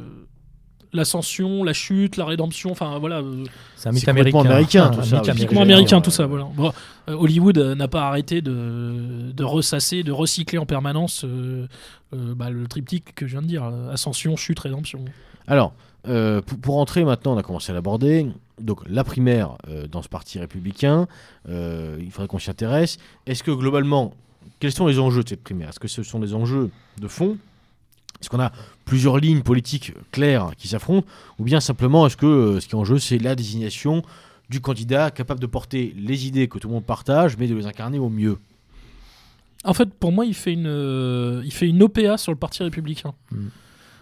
[0.95, 3.45] L'ascension, la chute, la rédemption, enfin voilà, euh,
[3.77, 4.41] c'est un C'est mythe américain.
[4.41, 5.35] américain, tout un ça, mythe oui.
[5.35, 6.27] typiquement américain, tout ça.
[6.27, 6.47] Voilà.
[6.55, 6.71] Bon,
[7.09, 11.67] euh, Hollywood euh, n'a pas arrêté de, de ressasser, de recycler en permanence euh,
[12.15, 15.03] euh, bah, le triptyque que je viens de dire ascension, chute, rédemption.
[15.47, 15.73] Alors,
[16.09, 18.27] euh, pour, pour entrer maintenant, on a commencé à l'aborder.
[18.61, 21.07] Donc, la primaire euh, dans ce parti républicain,
[21.49, 22.99] euh, il faudrait qu'on s'y intéresse.
[23.27, 24.13] Est-ce que globalement,
[24.61, 25.71] quels sont les enjeux de cette primaire?
[25.71, 27.39] Est-ce que ce sont des enjeux de fond
[28.23, 28.53] Est-ce qu'on a
[28.85, 31.07] plusieurs lignes politiques claires qui s'affrontent
[31.39, 34.03] Ou bien simplement, est-ce que euh, ce qui est en jeu, c'est la désignation
[34.49, 37.67] du candidat capable de porter les idées que tout le monde partage, mais de les
[37.67, 38.39] incarner au mieux?
[39.65, 42.63] En fait, pour moi, il fait une, euh, il fait une OPA sur le Parti
[42.63, 43.15] républicain.
[43.31, 43.47] Mm.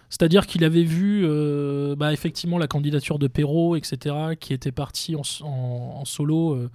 [0.09, 5.15] C'est-à-dire qu'il avait vu euh, bah, effectivement la candidature de Perrault, etc., qui était parti
[5.15, 6.53] en, s- en- en solo.
[6.55, 6.69] euh,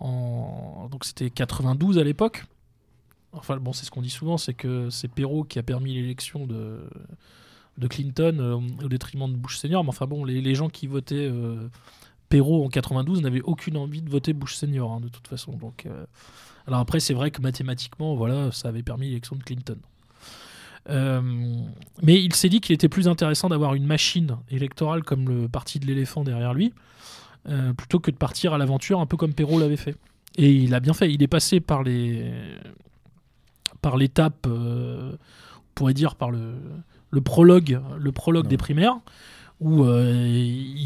[0.00, 2.44] en, donc c'était 92 à l'époque.
[3.36, 6.46] Enfin, bon, c'est ce qu'on dit souvent, c'est que c'est Perrault qui a permis l'élection
[6.46, 6.78] de,
[7.88, 9.82] Clinton euh, au détriment de Bush senior.
[9.84, 11.68] Mais enfin bon, les, gens qui votaient euh,
[12.28, 15.52] Perrault en 92 n'avaient aucune envie de voter Bush senior, hein, de toute façon.
[15.52, 16.04] Donc, euh,
[16.66, 19.78] alors après, c'est vrai que mathématiquement, voilà, ça avait permis l'élection de Clinton.
[20.86, 25.80] Mais il s'est dit qu'il était plus intéressant d'avoir une machine électorale comme le parti
[25.80, 26.74] de l'éléphant derrière lui,
[27.78, 29.96] plutôt que de partir à l'aventure un peu comme Perrault l'avait fait.
[30.36, 31.10] Et il a bien fait.
[31.10, 32.30] Il est passé par les
[33.84, 35.12] par l'étape, euh,
[35.58, 36.54] on pourrait dire par le,
[37.10, 38.50] le prologue, le prologue Non.
[38.50, 38.96] des primaires,
[39.60, 40.26] où euh,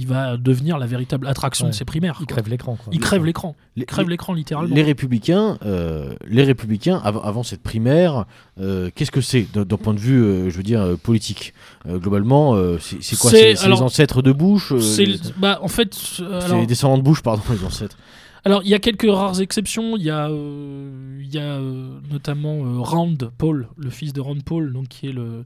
[0.00, 1.70] il va devenir la véritable attraction Ouais.
[1.70, 2.18] de ces primaires.
[2.20, 2.34] Il quoi.
[2.36, 2.76] crève l'écran.
[2.76, 2.92] quoi.
[2.92, 3.56] Il crève l'écran.
[3.76, 4.74] Les- Il crève l'écran littéralement.
[4.74, 8.26] Les républicains, euh, les républicains av- avant cette primaire,
[8.60, 11.54] euh, qu'est-ce que c'est d'un point de vue, euh, je veux dire, politique?
[11.86, 13.30] Euh, Globalement, euh, c'est quoi?
[13.30, 16.60] C'est- les ancêtres de Bush euh, C'est les- le- bah, en fait, euh, c'est alors,
[16.60, 17.96] les descendants de Bush, pardon, les ancêtres.
[18.44, 19.96] Alors, il y a quelques rares exceptions.
[19.96, 24.20] Il y a, euh, il y a euh, notamment euh, Rand Paul, le fils de
[24.20, 25.44] Rand Paul, donc, qui est le,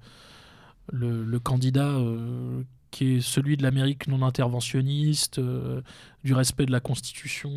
[0.92, 1.98] le, le candidat
[2.90, 5.40] qui est celui de l'Amérique non interventionniste,
[6.24, 7.48] du respect de la Constitution,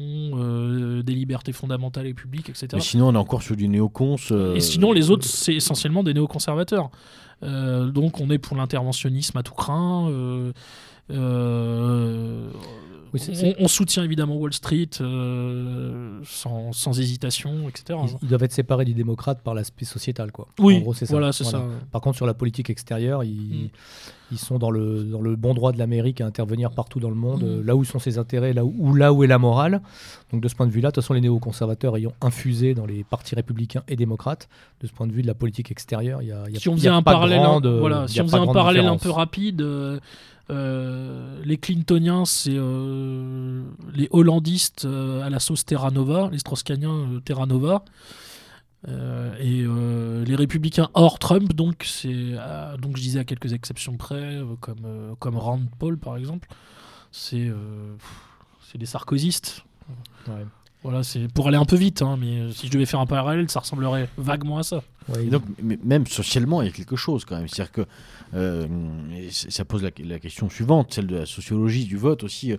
[1.04, 2.68] des libertés fondamentales et publiques, etc.
[2.76, 4.16] Mais sinon, on est encore sur du néocons.
[4.56, 6.90] Et sinon, les autres, c'est essentiellement des néoconservateurs.
[7.42, 10.10] Donc, on est pour l'interventionnisme à tout craint.
[11.12, 12.50] Euh,
[13.14, 13.22] Oui,
[13.60, 18.00] on, soutient évidemment Wall Street euh, sans, sans hésitation, etc.
[18.04, 20.32] Ils, ils doivent être séparés du démocrate par l'aspect sociétal.
[20.32, 20.48] Quoi.
[20.60, 21.14] Oui, En gros, c'est ça.
[21.14, 21.60] voilà, c'est Voilà.
[21.60, 21.66] ça.
[21.92, 23.70] Par contre, sur la politique extérieure, ils, Mm.
[24.36, 27.16] Ils sont dans le, dans le bon droit de l'Amérique à intervenir partout dans le
[27.16, 27.48] monde, Mm.
[27.48, 29.82] euh, là où sont ses intérêts, là où, là où est la morale.
[30.32, 33.04] Donc de ce point de vue-là, de toute façon, les néoconservateurs ayant infusé dans les
[33.04, 34.48] partis républicains et démocrates,
[34.82, 36.70] de ce point de vue de la politique extérieure, il y a, y a- si
[36.70, 38.86] on faisait a un parallèle, grande- un, voilà, il y si on faisait un parallèle
[38.88, 40.00] un peu rapide, euh,
[40.52, 43.64] euh, les Clintoniens, c'est euh,
[43.96, 47.84] les Hollandistes euh, à la sauce Terra Nova, les Strauss-Kahniens euh, Terra Nova.
[48.88, 53.54] Euh, et euh, les républicains hors Trump, donc c'est euh, donc je disais à quelques
[53.54, 56.48] exceptions près, comme comme Rand Paul par exemple,
[57.12, 57.50] c'est
[58.72, 59.64] c'est des sarkozystes.
[60.28, 60.46] Ouais.
[60.84, 63.50] Voilà, c'est pour aller un peu vite, hein, mais si je devais faire un parallèle,
[63.50, 64.84] ça ressemblerait vaguement à ça.
[65.10, 67.48] Ouais, Et ils- donc, mais même socialement, il y a quelque chose quand même.
[67.48, 67.86] C'est-à-dire que
[68.36, 68.68] euh,
[69.32, 72.52] ça pose la, la question suivante, celle de la sociologie du vote aussi.
[72.52, 72.58] euh,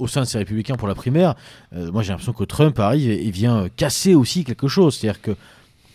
[0.00, 1.34] au sein de ces républicains pour la primaire,
[1.74, 4.96] euh, moi j'ai l'impression que Trump arrive et, et vient casser aussi quelque chose.
[4.96, 5.36] C'est-à-dire que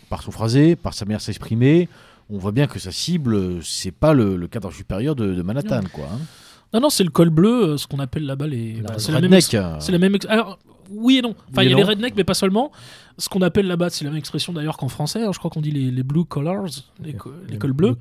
[0.08, 1.88] par son phrasé, par sa manière de s'exprimer,
[2.30, 5.80] on voit bien que sa cible, c'est pas le, le cadre supérieur de, de Manhattan.
[5.92, 6.18] Quoi, hein.
[6.74, 8.80] Non, non, c'est le col bleu, euh, ce qu'on appelle là-bas les.
[8.82, 10.14] Bah, c'est la même ex- euh, C'est la même.
[10.16, 10.58] ex- Alors,
[10.90, 11.30] oui et non.
[11.50, 11.88] Enfin, Oui il y a les non.
[11.88, 12.72] rednecks, mais pas seulement.
[13.18, 15.22] Ce qu'on appelle là-bas, c'est la même expression d'ailleurs qu'en français.
[15.22, 16.66] hein, je crois qu'on dit les, les blue collars,
[17.02, 17.96] les, co- les cols bleus,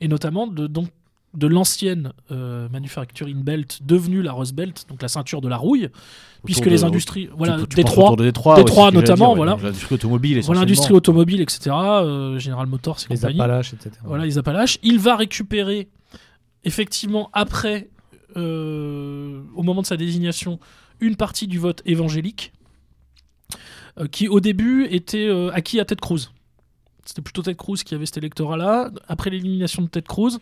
[0.00, 0.88] et notamment de, donc,
[1.34, 5.88] de l'ancienne euh, manufacturing belt devenue la Rust Belt, donc la ceinture de la rouille,
[6.44, 7.28] puisque les industries.
[7.36, 9.58] Voilà, Détroit, Détroit, notamment, dire, voilà.
[9.62, 10.60] L'industrie automobile, voilà, essentiellement.
[10.60, 11.70] l'industrie automobile, etc.
[11.70, 13.40] euh, General Motors et Les compagnie.
[13.40, 13.90] Appalaches, etc.
[14.04, 14.78] Voilà, les Appalaches.
[14.82, 15.88] Il va récupérer,
[16.64, 17.88] effectivement, après,
[18.36, 20.58] euh, au moment de sa désignation,
[21.00, 22.52] une partie du vote évangélique,
[23.98, 26.30] euh, qui au début était euh, acquis à Ted Cruz.
[27.04, 28.90] C'était plutôt Ted Cruz qui avait cet électorat-là.
[29.08, 30.38] Après l'élimination de Ted Cruz,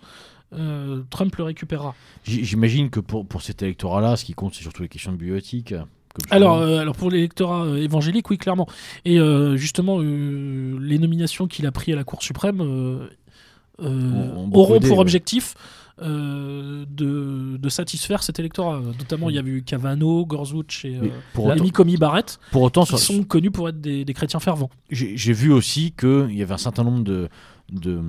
[0.53, 1.95] euh, Trump le récupérera.
[2.25, 5.75] J'imagine que pour, pour cet électorat-là, ce qui compte, c'est surtout les questions de bioéthique.
[6.31, 8.67] Alors, euh, alors pour l'électorat euh, évangélique, oui, clairement.
[9.05, 9.19] Et
[9.57, 12.61] justement, les nominations qu'il a prises à la Cour suprême,
[13.79, 14.99] auront pour ouais.
[14.99, 15.55] objectif
[16.03, 18.81] euh, de, de satisfaire cet électorat.
[18.81, 22.99] Notamment, il y a eu Cavano, Gorsuch et euh, pour, Comey Barrett, pour autant, qui
[22.99, 24.69] sont connus pour être des, des chrétiens fervents.
[24.91, 27.31] j'ai j'ai vu aussi qu'il y avait un certain nombre de,
[27.73, 28.03] de,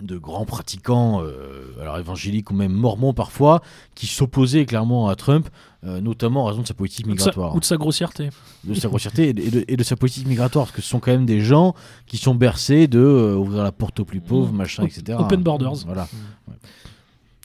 [0.00, 3.62] de grands pratiquants, euh, alors évangéliques ou même mormons parfois,
[3.94, 5.48] qui s'opposaient clairement à Trump,
[5.84, 7.54] euh, notamment en raison de sa politique Ou de, sa, migratoire.
[7.56, 8.28] ou de sa grossièreté.
[8.64, 10.88] de sa grossièreté et de, et de- et de sa politique migratoire, parce que ce
[10.88, 11.74] sont quand même des gens
[12.06, 14.56] qui sont bercés de euh, ouvrir la porte aux plus pauvres, Mmh.
[14.56, 15.18] machin, Op- etc.
[15.20, 15.76] open borders.
[15.86, 16.08] Voilà.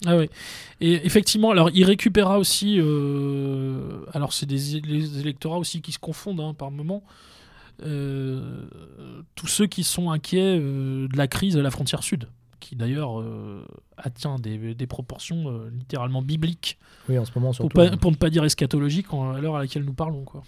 [0.05, 0.29] Ah ouais.
[0.81, 2.79] Et effectivement, alors il récupéra aussi.
[4.13, 7.03] alors c'est des, les électorats aussi qui se confondent hein, par moment.
[7.83, 8.65] Euh,
[9.35, 12.27] tous ceux qui sont inquiets euh, de la crise à la frontière sud,
[12.61, 13.65] qui d'ailleurs euh,
[13.97, 16.77] atteint des, des proportions euh, littéralement bibliques,
[17.09, 19.59] Oui, en ce moment pour, pas- pour ne pas dire eschatologiques en- à l'heure à
[19.59, 20.23] laquelle nous parlons.
[20.23, 20.43] Quoi.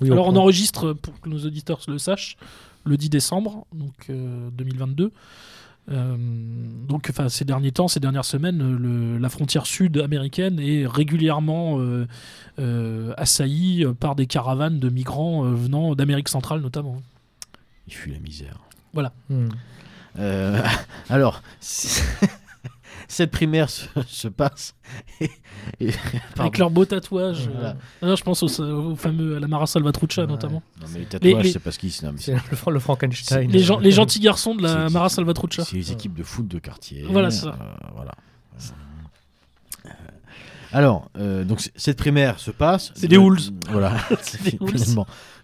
[0.00, 2.36] Oui, au Alors on point- enregistre, pour que nos auditeurs le sachent,
[2.84, 5.10] le 10 décembre donc, euh, 2022.
[5.90, 6.16] Euh,
[6.88, 10.86] donc enfin, ces derniers temps, ces dernières semaines, euh, le- la frontière sud américaine est
[10.86, 12.06] régulièrement euh,
[12.58, 16.96] euh, assaillie euh, par des caravanes de migrants euh, venant d'Amérique centrale notamment.
[17.88, 18.60] Il fuit la misère.
[19.28, 19.48] Hmm.
[20.18, 20.62] Euh,
[21.08, 21.42] alors,
[23.08, 24.74] cette primaire se, se passe.
[25.20, 25.30] et-
[25.80, 26.40] et- pardon.
[26.42, 27.48] Avec leurs beaux tatouages.
[27.54, 30.28] euh, non, je pense au, au fameux à la Mara Salvatrucha Ouais.
[30.28, 30.62] notamment.
[30.80, 31.92] Non, mais les tatouages, les- c'est parce qu'ils.
[32.02, 33.50] mais C'est le, le Frankenstein.
[33.50, 35.64] Les, gens, les gentils garçons de la Mara Salvatrucha.
[35.64, 37.04] C'est les équipes de foot de quartier.
[37.08, 37.56] Voilà, c'est ça.
[37.60, 38.12] Euh, voilà.
[40.72, 42.92] Alors, euh, donc cette primaire se passe.
[42.94, 43.50] C'est des Wolves.
[43.70, 43.96] Voilà.
[44.22, 44.58] C'est des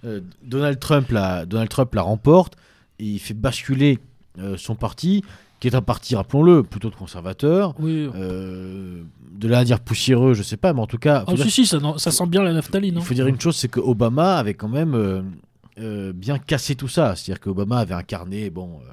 [0.05, 2.55] euh, Donald Trump la Donald Trump la remporte
[3.01, 3.99] et il fait basculer
[4.57, 5.23] son parti,
[5.61, 7.75] qui est un parti, rappelons-le, plutôt de conservateur.
[7.79, 8.09] Oui.
[8.15, 11.45] Euh, de là à dire poussiéreux, je sais pas, mais en tout cas, Ah, dire-
[11.45, 12.95] si, si, ça, ça sent bien la naphtaline.
[12.95, 13.03] il hein.
[13.03, 15.23] faut dire une chose, c'est que Obama avait quand même euh,
[15.79, 17.15] euh, bien cassé tout ça.
[17.17, 18.91] C'est-à-dire qu'Obama avait incarné, bon, euh,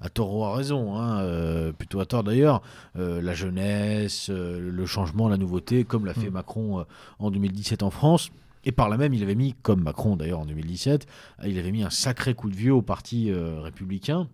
[0.00, 2.60] à tort ou à raison, hein, euh, plutôt à tort d'ailleurs,
[2.98, 6.34] euh, la jeunesse, euh, le changement, la nouveauté, comme l'a fait Mm.
[6.34, 6.84] Macron euh,
[7.18, 8.30] en 2017 en France.
[8.64, 11.06] Et par là même, il avait mis, comme Macron d'ailleurs en 2017,
[11.42, 14.28] euh, il avait mis un sacré coup de vieux au parti euh, républicain.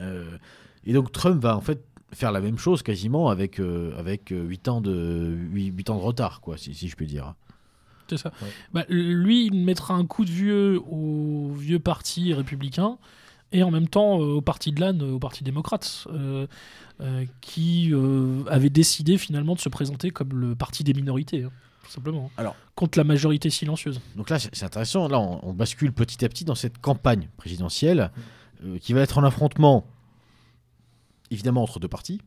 [0.00, 0.36] Euh,
[0.84, 4.68] et donc Trump va en fait faire la même chose quasiment avec, euh, avec 8,
[4.68, 7.34] ans de, 8, ans de retard, quoi, si, si je puis dire.
[8.08, 8.32] C'est ça.
[8.42, 8.48] Ouais.
[8.72, 12.98] Bah, lui, il mettra un coup de vieux au vieux parti républicain
[13.52, 16.46] et en même temps euh, au parti de l'âne, au parti démocrate, euh,
[17.00, 21.50] euh, qui euh, avait décidé finalement de se présenter comme le parti des minorités, hein,
[21.84, 22.30] tout simplement.
[22.36, 24.00] Alors- contre la majorité silencieuse.
[24.16, 25.06] Donc là, c'est intéressant.
[25.08, 28.10] Là, on, on bascule petit à petit dans cette campagne présidentielle
[28.64, 29.84] euh, qui va être en affrontement,
[31.30, 32.20] évidemment, entre deux partis,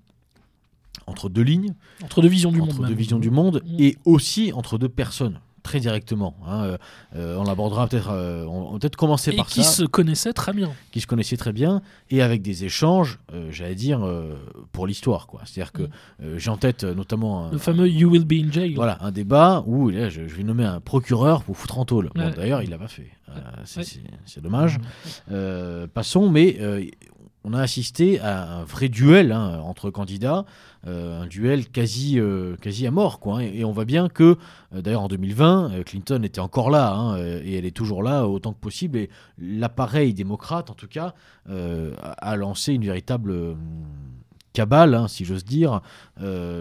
[1.07, 2.81] entre deux lignes, Entre deux visions du entre monde.
[2.83, 2.97] deux même.
[2.97, 3.75] visions du monde, Mm.
[3.79, 6.35] et aussi entre deux personnes, très directement.
[6.47, 6.63] hein.
[6.63, 6.77] Euh,
[7.15, 10.31] euh, on l'abordera peut-être, euh, on va peut-être commencer Et par qui ça, se connaissaient
[10.33, 10.71] très bien.
[10.91, 13.99] qui se connaissaient très bien, et avec des échanges, euh, j'allais dire,
[14.71, 15.27] pour l'histoire.
[15.27, 15.41] quoi.
[15.45, 16.37] C'est-à-dire que Mm.
[16.37, 18.73] j'ai en tête notamment un, Le fameux You Will Be in Jail.
[18.75, 22.09] voilà, un débat où là, je, je vais nommer un procureur pour foutre en tôle.
[22.15, 22.31] Bon.
[22.35, 23.07] D'ailleurs, il l'a pas fait.
[23.65, 23.83] C'est- Ouais.
[23.85, 24.77] c'est c'est dommage.
[25.31, 26.57] Euh, passons, mais
[27.45, 30.45] on a assisté à un vrai duel hein, entre candidats,
[30.87, 33.19] euh, un duel quasi, euh, quasi à mort.
[33.19, 33.51] Quoi, hein.
[33.53, 34.37] et, on voit bien que,
[34.73, 38.27] euh, d'ailleurs en 2020, euh, Clinton était encore là, hein, et elle est toujours là
[38.27, 38.97] autant que possible.
[38.97, 41.13] Et l'appareil démocrate, en tout cas,
[41.47, 43.53] a, lancé une véritable euh,
[44.53, 45.81] cabale, si j'ose dire,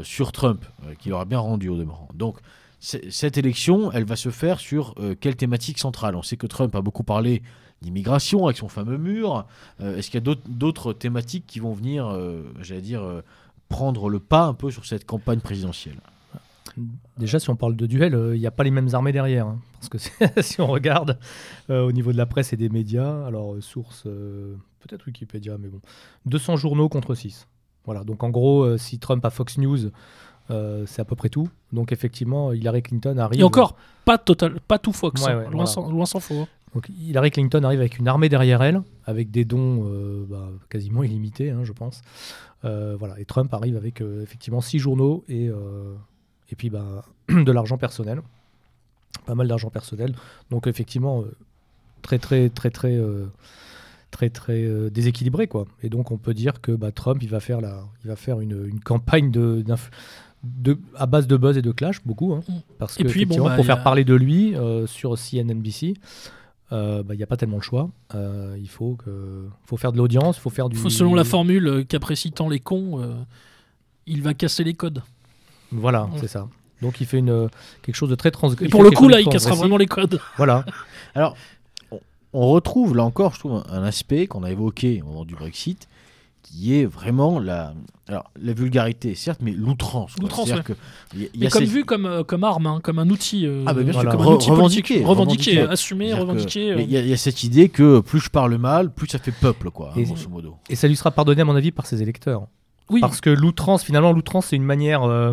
[0.03, 0.65] sur Trump,
[0.99, 2.09] qui l'aura bien rendu au demeurant.
[2.15, 2.39] Donc,
[2.81, 6.17] cette élection, elle va se faire sur quelle thématique centrale?
[6.17, 7.41] On sait que Trump a beaucoup parlé
[7.85, 9.47] d'immigration avec son fameux mur.
[9.81, 13.23] Euh, Est-ce qu'il y a d'autres- thématiques qui vont venir, euh, j'allais dire, euh,
[13.69, 15.97] prendre le pas un peu sur cette campagne présidentielle?
[17.19, 19.47] Déjà, si on parle de duel, euh, il n'y a pas les mêmes armées derrière.
[19.47, 19.59] hein.
[19.81, 19.99] parce que
[20.43, 21.19] si on regarde
[21.71, 25.57] euh, au niveau de la presse et des médias, alors euh, source, euh, peut-être Wikipédia,
[25.59, 25.81] mais bon,
[26.27, 27.47] 200 journaux contre 6.
[27.85, 29.91] Voilà, donc en gros, euh, si Trump a Fox News,
[30.51, 31.49] euh, c'est à peu près tout.
[31.73, 33.41] Donc effectivement, Hillary Clinton arrive.
[33.41, 35.23] Et encore, pas, total, pas tout Fox.
[35.23, 35.37] Ouais, hein.
[35.37, 35.67] ouais, loin, voilà.
[35.67, 36.47] sans, loin s'en faut.
[36.75, 41.03] Donc Hillary Clinton arrive avec une armée derrière elle, avec des dons euh, bah, quasiment
[41.05, 42.03] illimités, hein, je pense.
[42.65, 45.47] Euh, voilà, et Trump arrive avec euh, effectivement six journaux et,
[46.51, 48.21] et puis bah, de l'argent personnel,
[49.27, 50.15] pas mal d'argent personnel.
[50.51, 51.25] Donc effectivement
[52.03, 52.99] très très très très
[54.11, 55.67] très très euh, déséquilibré quoi.
[55.83, 58.41] Et donc on peut dire que bah, Trump il va faire la, il va faire
[58.41, 59.65] une, une campagne de,
[60.97, 62.53] à base de buzz et de clash beaucoup, hein, Mm.
[62.79, 65.95] parce Et que puis, bon, bah, pour a- faire parler de lui euh, sur CNNBC.
[66.75, 67.89] Euh, bah, Il n'y a pas tellement le choix.
[68.15, 70.77] Euh, il faut, que, faut faire de l'audience, il faut faire du.
[70.77, 73.15] Faut- selon la formule euh, qu'apprécient tant les cons, euh,
[74.07, 75.03] il va casser les codes.
[75.73, 76.19] Voilà, Ouais.
[76.21, 76.49] c'est ça.
[76.83, 77.49] Donc il fait une,
[77.83, 78.53] quelque chose de très trans.
[78.61, 80.21] Et pour le coup, là, il cassera vraiment les codes.
[80.37, 80.65] Voilà.
[81.15, 81.37] Alors,
[82.33, 85.89] on, retrouve là encore, je trouve, un aspect qu'on a évoqué au moment du Brexit,
[86.45, 87.73] qui est vraiment la,
[88.07, 90.13] alors, la vulgarité, certes, mais l'outrance.
[90.21, 90.73] L'outrance, C'est-à-dire que
[91.15, 92.99] il y a- il y Mais a comme vu comme, euh, comme arme, hein, comme
[93.01, 93.47] un outil.
[93.47, 94.11] euh, Ah, bah, bien sûr, Voilà.
[94.17, 95.61] comme re- un outil revendiqué, revendiqué, revendiqué.
[95.73, 96.73] assumé, revendiqué.
[96.73, 96.81] euh.
[96.83, 99.19] Il y, a- il y a cette idée que plus je parle mal, plus ça
[99.19, 100.57] fait peuple, quoi, hein, Et- grosso modo.
[100.71, 102.47] Et ça lui sera pardonné, à mon avis, par ses électeurs.
[102.91, 105.03] Oui, Parce que l'outrance, finalement, l'outrance, c'est une manière.
[105.05, 105.33] euh,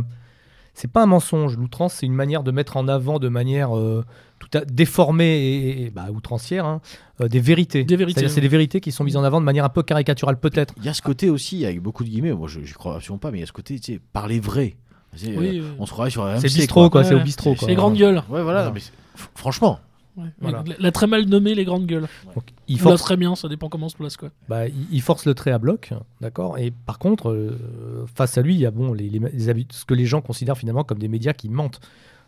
[0.73, 1.57] c'est pas un mensonge.
[1.57, 4.05] L'outrance, c'est une manière de mettre en avant de manière euh,
[4.41, 6.81] tout à déformée et, et- bah, outrancière hein,
[7.21, 7.83] euh, des vérités.
[7.83, 9.83] Des vérités, C'est-à-dire, c'est des vérités qui sont mises en avant de manière un peu
[9.83, 10.73] caricaturale, peut-être.
[10.77, 13.19] Il y a ce côté aussi, avec beaucoup de guillemets, moi je n'y crois absolument
[13.19, 14.75] pas, mais il y a ce côté, tu sais, parler vrai.
[15.13, 15.63] Oui, euh, oui.
[15.79, 16.25] on se croirait sur.
[16.39, 17.01] C'est bistrot, quoi.
[17.01, 18.23] Ouais, C'est au bistrot, C'est- les grandes gueules.
[18.29, 18.81] Ouais, voilà, mais
[19.35, 19.79] franchement,
[20.17, 20.25] Ouais.
[20.41, 20.61] Voilà.
[20.67, 22.05] La, la très mal nommée les grandes gueules.
[22.35, 24.17] Donc, il Ou la force très bien, ça dépend comment on se place.
[24.17, 24.29] Quoi.
[24.49, 28.41] bah, il, il force le trait à bloc, d'accord Et par contre, euh, face à
[28.41, 30.83] lui, il y a bon, les, les- les habit- ce que les gens considèrent finalement
[30.83, 31.79] comme des médias qui mentent.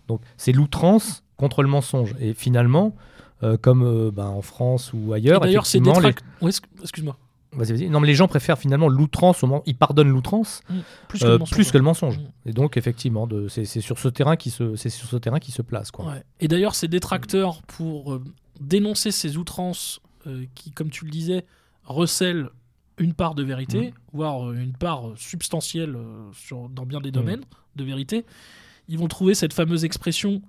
[0.07, 2.15] Donc c'est l'outrance contre le mensonge.
[2.19, 2.95] Et finalement,
[3.43, 6.25] euh, comme euh, bah, en France ou ailleurs, D'ailleurs, c'est effectivement, les- détract...
[6.41, 7.17] Ouais, exc- excuse-moi.
[7.55, 7.89] Vas-y, vas-y.
[7.89, 10.61] Non, mais les gens préfèrent finalement l'outrance, au moment- ils pardonnent l'outrance
[11.07, 11.55] Plus que euh, le mensonge.
[11.55, 12.17] plus que le mensonge.
[12.17, 12.49] Mm.
[12.49, 15.51] Et donc effectivement, de- c'est sur ce terrain qui se, c'est sur ce terrain qui
[15.51, 16.05] se place, quoi.
[16.07, 16.23] Ouais.
[16.39, 18.23] Et d'ailleurs, ces détracteurs, pour euh,
[18.59, 19.99] dénoncer ces outrances
[20.55, 21.45] qui, comme tu le disais,
[21.84, 22.47] recèlent
[22.97, 23.93] une part de vérité, Mm.
[24.13, 25.97] voire une part substantielle
[26.34, 27.41] sur, dans bien des domaines
[27.75, 28.23] de vérité,
[28.88, 30.41] ils vont trouver cette fameuse expression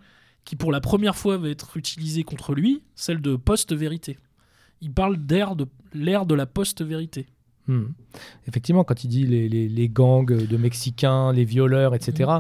[0.45, 4.19] qui, pour la première fois, va être utilisée contre lui, celle de post-vérité.
[4.81, 7.27] Il parle d'ère de l'ère de la post-vérité.
[7.67, 7.85] Hmm.
[8.47, 12.31] Effectivement, quand il dit les, les- les gangs de Mexicains, les violeurs, etc.,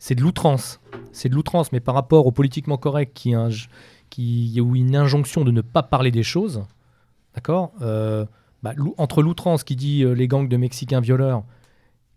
[0.00, 0.80] c'est de l'outrance.
[1.12, 3.68] C'est de l'outrance, mais par rapport au politiquement correct qui, inj-
[4.10, 6.64] qui ou une injonction de ne pas parler des choses,
[7.36, 8.26] d'accord Euh,
[8.64, 11.44] bah, Entre l'outrance qui dit euh, les gangs de Mexicains violeurs,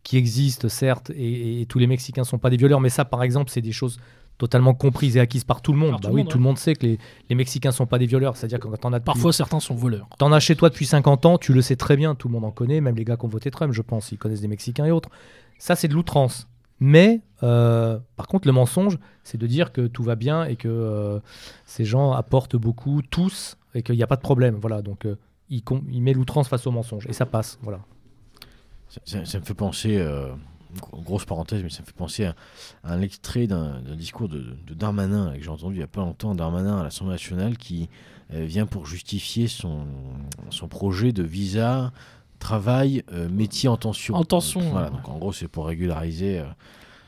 [0.02, 3.22] qui existent certes, et, et tous les Mexicains sont pas des violeurs, mais ça, par
[3.22, 4.00] exemple, c'est des choses
[4.38, 5.91] totalement comprises et acquises par tout le monde.
[5.91, 7.86] Par tout bah le oui, monde, tout le monde sait que les, les Mexicains sont
[7.86, 8.36] pas des violeurs.
[8.38, 10.07] C'est-à-dire que quand on a depuis- Parfois, certains sont voleurs.
[10.17, 12.45] T'en as chez toi depuis 50 ans, tu le sais très bien, tout le monde
[12.45, 14.86] en connaît, même les gars qui ont voté Trump, je pense, ils connaissent des Mexicains
[14.86, 15.09] et autres.
[15.57, 16.47] Ça, c'est de l'outrance.
[16.81, 20.67] Mais, euh, par contre, le mensonge, c'est de dire que tout va bien et que
[20.67, 21.19] euh,
[21.65, 24.57] ces gens apportent beaucoup, tous, et qu'il n'y a pas de problème.
[24.59, 25.15] Voilà, donc euh,
[25.49, 27.57] il, il met l'outrance face au mensonge, et ça passe.
[27.61, 27.79] Voilà.
[28.89, 30.27] ça, ça- ça me fait penser, euh,
[30.82, 32.36] grosse parenthèse, mais ça me fait penser à,
[32.84, 36.01] à un extrait d'un discours de, de Darmanin que j'ai entendu il n'y a pas
[36.01, 37.89] longtemps, Darmanin à l'Assemblée nationale, qui
[38.34, 39.86] euh, vient pour justifier son,
[40.49, 41.91] son projet de visa
[42.39, 44.15] travail euh, métier en tension.
[44.15, 46.43] En tension, voilà, donc en gros c'est pour régulariser.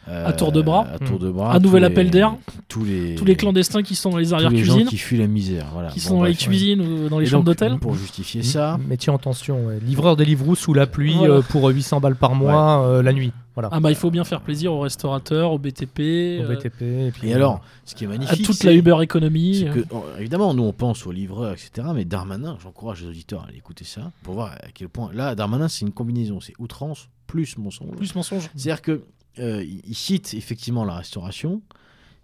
[0.10, 0.88] Euh, À tour de bras.
[0.94, 1.54] À tour de bras.
[1.56, 2.36] Un nouvel les- appel d'air.
[2.68, 5.18] Tous les, Tous les clandestins qui sont dans les tous les gens arrière-cuisines, qui fuient
[5.18, 5.68] la misère.
[5.74, 5.90] Voilà.
[5.90, 7.78] qui Bon, sont dans les cuisines ou dans les Et chambres d'hôtel.
[7.80, 9.80] Pour justifier ça, Métier en tension, ouais.
[9.80, 11.36] livreur de Deliveroo sous la pluie Voilà.
[11.36, 13.32] euh, pour 800 balles par mois euh, la nuit.
[13.56, 13.70] Voilà.
[13.72, 16.82] Ah bah il faut bien faire plaisir aux restaurateurs, aux BTP, Au euh, BTP.
[16.84, 19.66] Et, puis, et alors, ce qui est magnifique, à toute la Uber économie.
[19.74, 19.80] Que,
[20.20, 21.88] évidemment, nous on pense aux livreurs, etc.
[21.96, 25.10] Mais Darmanin, j'encourage les auditeurs à aller écouter ça pour voir à quel point.
[25.12, 26.40] Là, Darmanin, c'est une combinaison.
[26.40, 27.96] C'est outrance plus mensonge.
[27.98, 28.44] Plus mensonge.
[28.56, 29.02] C'est-à-dire que
[29.40, 31.62] euh, il cite effectivement la restauration.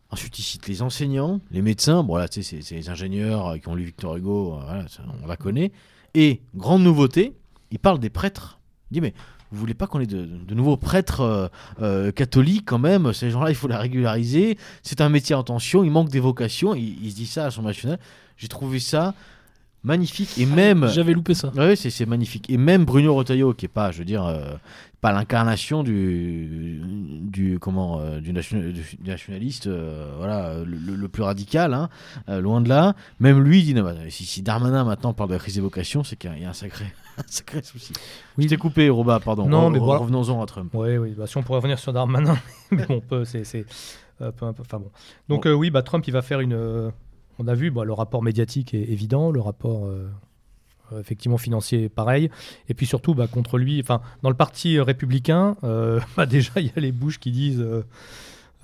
[0.10, 2.04] Ensuite, il cite les enseignants, les médecins.
[2.04, 4.54] Bon, là, tu sais, c'est- les ingénieurs euh, qui ont lu Victor Hugo.
[4.56, 5.72] euh, voilà, ça, on la connaît.
[6.14, 7.34] Et grande nouveauté,
[7.72, 8.60] il parle des prêtres.
[8.92, 9.14] Il dit mais
[9.52, 11.48] vous voulez pas qu'on ait de, de nouveaux prêtres euh,
[11.82, 13.12] euh, catholiques quand même?
[13.14, 14.58] Ces gens-là, il faut la régulariser.
[14.84, 15.84] C'est un métier en tension.
[15.84, 16.76] Il manque des vocations.
[16.76, 17.98] Il, il se dit ça à son national.
[18.38, 19.14] J'ai trouvé ça
[19.84, 20.88] magnifique et même.
[20.88, 21.52] J'avais loupé ça.
[21.58, 22.50] Oui, c'est c'est magnifique.
[22.50, 24.54] Et même Bruno Retailleau, qui est pas, je veux dire, euh,
[25.04, 26.82] pas l'incarnation du,
[27.22, 31.90] du comment, euh, du, nation- du nationaliste, euh, voilà, le, le- le plus radical, hein,
[32.30, 32.96] euh, loin de là.
[33.20, 36.04] Même lui dit, non, bah, si, si Darmanin maintenant parle de la crise des vocations,
[36.06, 36.86] c'est qu'il y a- il y a un sacré,
[37.18, 37.92] un sacré souci.
[38.38, 38.46] Oui.
[38.46, 39.46] Je t'ai coupé, Roba, pardon.
[39.46, 40.00] Non, Re- mais re- voilà.
[40.00, 40.72] revenons-en à Trump.
[40.74, 41.14] Oui, oui.
[41.18, 42.38] Bah, si on pourrait revenir sur Darmanin,
[42.72, 43.66] mais bon, on peut, c'est, c'est,
[44.20, 44.62] peu importe.
[44.62, 44.90] Enfin bon.
[45.28, 45.54] Donc Bon.
[45.56, 46.92] oui, bah, Trump, il va faire une.
[47.40, 49.86] on a vu, bah, le rapport médiatique est évident, le rapport
[51.00, 52.30] effectivement financier pareil,
[52.70, 56.52] et puis surtout, bah, contre lui, enfin, dans le parti euh, républicain, euh, bah, déjà,
[56.58, 57.66] il y a les Bush qui disent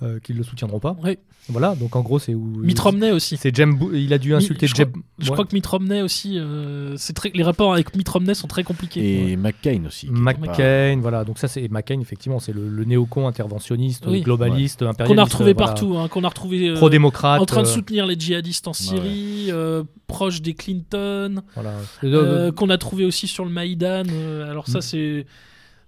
[0.02, 0.96] euh, euh, qu'ils le soutiendront pas.
[1.04, 1.18] Oui.
[1.48, 1.74] Voilà.
[1.74, 2.44] Donc en gros, c'est où.
[2.58, 3.36] Mitt Romney aussi.
[3.36, 3.56] C'est
[3.92, 4.90] Il a dû insulter je Jeb.
[5.18, 5.32] Je ouais.
[5.32, 8.62] crois que Mitt Romney aussi, euh, c'est très, les rapports avec Mitt Romney sont très
[8.62, 9.32] compliqués.
[9.32, 10.08] Et McCain aussi.
[10.10, 11.24] McCain, voilà.
[11.24, 14.20] Donc ça, c'est McCain, effectivement, c'est le, le néocon interventionniste, Oui.
[14.22, 15.14] globaliste, impérialiste.
[15.16, 15.66] Qu'on a retrouvé voilà.
[15.72, 17.40] partout, hein, qu'on a retrouvé euh, Pro-démocrate.
[17.40, 21.72] en train de euh, soutenir les djihadistes en Syrie, euh, proche des Clinton, Voilà.
[22.04, 24.04] euh, qu'on a trouvé aussi sur le Maïdan.
[24.10, 24.82] euh, alors ça, Mm.
[24.82, 25.26] c'est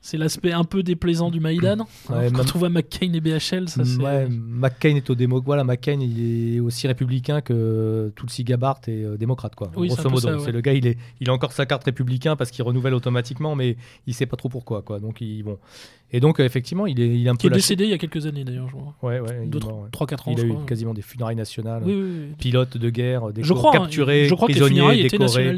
[0.05, 1.87] c'est l'aspect un peu déplaisant du Maïdan.
[2.11, 3.97] Ouais, quand on voit McCain et BHL, ça c'est...
[4.03, 5.41] Ouais, McCain est au démo.
[5.41, 9.71] Voilà, McCain il est aussi républicain que Tulsi Gabbard est euh, démocrate quoi.
[9.77, 10.39] Oui, Grosso modo, ouais.
[10.45, 13.55] c'est le gars, il est, il a encore sa carte républicain parce qu'il renouvelle automatiquement,
[13.55, 13.77] mais
[14.09, 14.99] il sait pas trop pourquoi quoi.
[14.99, 15.59] Donc il bon.
[16.15, 17.75] Et donc euh, effectivement, il est, il est un Qui peu est lâché.
[17.77, 18.95] décédé il y a quelques années d'ailleurs, je crois.
[19.03, 19.47] Ouais, ouais.
[19.47, 19.89] est mort, ouais.
[19.91, 21.83] 3-4 ans, Il a eu quasiment des funérailles nationales.
[21.87, 22.35] Oui, oui.
[22.39, 25.57] Pilote de guerre, déco- Je crois, hein, capturé, je crois prisonnier, décoré.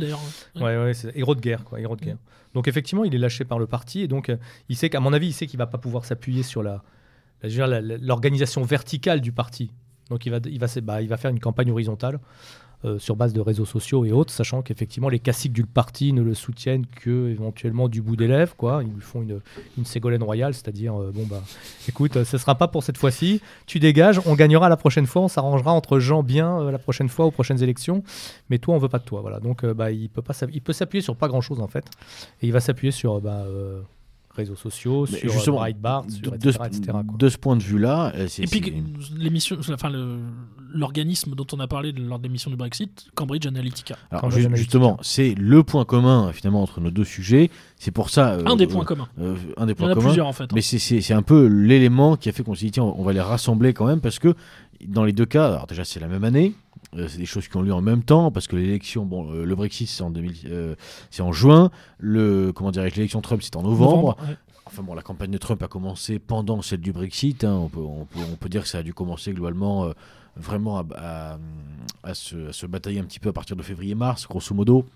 [0.60, 0.92] Ouais.
[1.14, 2.16] Héros de guerre, quoi, héros de guerre.
[2.54, 4.36] Donc effectivement, il est lâché par le parti et donc euh,
[4.68, 6.62] il sait qu'à mon avis, il sait qu'il va pas pouvoir s'appuyer sur
[7.42, 9.70] l'organisation verticale du parti.
[10.10, 12.20] Donc il va, il va, bah, il va faire une campagne horizontale
[12.84, 16.22] euh, sur base de réseaux sociaux et autres, sachant qu'effectivement les classiques du parti ne
[16.22, 18.82] le soutiennent que éventuellement du bout des lèvres, quoi.
[18.82, 19.40] Ils lui font une,
[19.78, 21.42] une Ségolène royale, c'est-à-dire euh, bon bah,
[21.88, 23.40] écoute, euh, ce sera pas pour cette fois-ci.
[23.66, 27.26] Tu dégages, on gagnera la prochaine fois, on s'arrangera entre gens bien la prochaine fois
[27.26, 28.02] aux prochaines élections,
[28.50, 29.40] mais toi on veut pas de toi, voilà.
[29.40, 31.86] Donc bah, il peut pas, il peut s'appuyer sur pas grand-chose en fait,
[32.42, 33.44] et il va s'appuyer sur bah,
[34.36, 37.16] réseaux sociaux, Mais sur justement, justement, Breitbart, sur de, etc., ce- etc., quoi.
[37.18, 38.72] de ce point de vue-là, euh, c'est Et puis
[39.16, 40.18] l'émission, enfin le-
[40.72, 43.96] l'organisme dont on a parlé lors de l'émission du Brexit, Cambridge Analytica.
[44.10, 44.62] alors, Cambridge ju- Analytica.
[44.62, 47.50] justement, c'est le point commun finalement entre nos deux sujets.
[47.78, 49.08] C'est pour ça euh, Un des euh, points communs.
[49.20, 50.06] euh, un des Il y en points a communs.
[50.08, 50.44] plusieurs en fait.
[50.44, 50.48] hein.
[50.54, 53.02] Mais c'est- c'est c'est un peu l'élément qui a fait qu'on s'est dit, tiens, on
[53.04, 54.34] va les rassembler quand même, parce que
[54.86, 56.63] dans les deux cas, alors déjà c'est la même année, euh,
[57.08, 59.54] c'est des choses qui ont lieu en même temps, parce que l'élection, bon, euh, le
[59.54, 60.74] Brexit c'est en, 2000, euh,
[61.10, 64.16] c'est en juin, le, comment dirais-je, l'élection Trump c'est en novembre.
[64.28, 64.36] ouais.
[64.66, 67.80] Enfin bon, la campagne de Trump a commencé pendant celle du Brexit, hein, on, peut,
[67.80, 69.92] on, peut, on peut dire que ça a dû commencer globalement euh,
[70.36, 71.38] vraiment à, à-
[72.02, 74.86] à se, à se batailler un petit peu à partir de février-mars, grosso modo,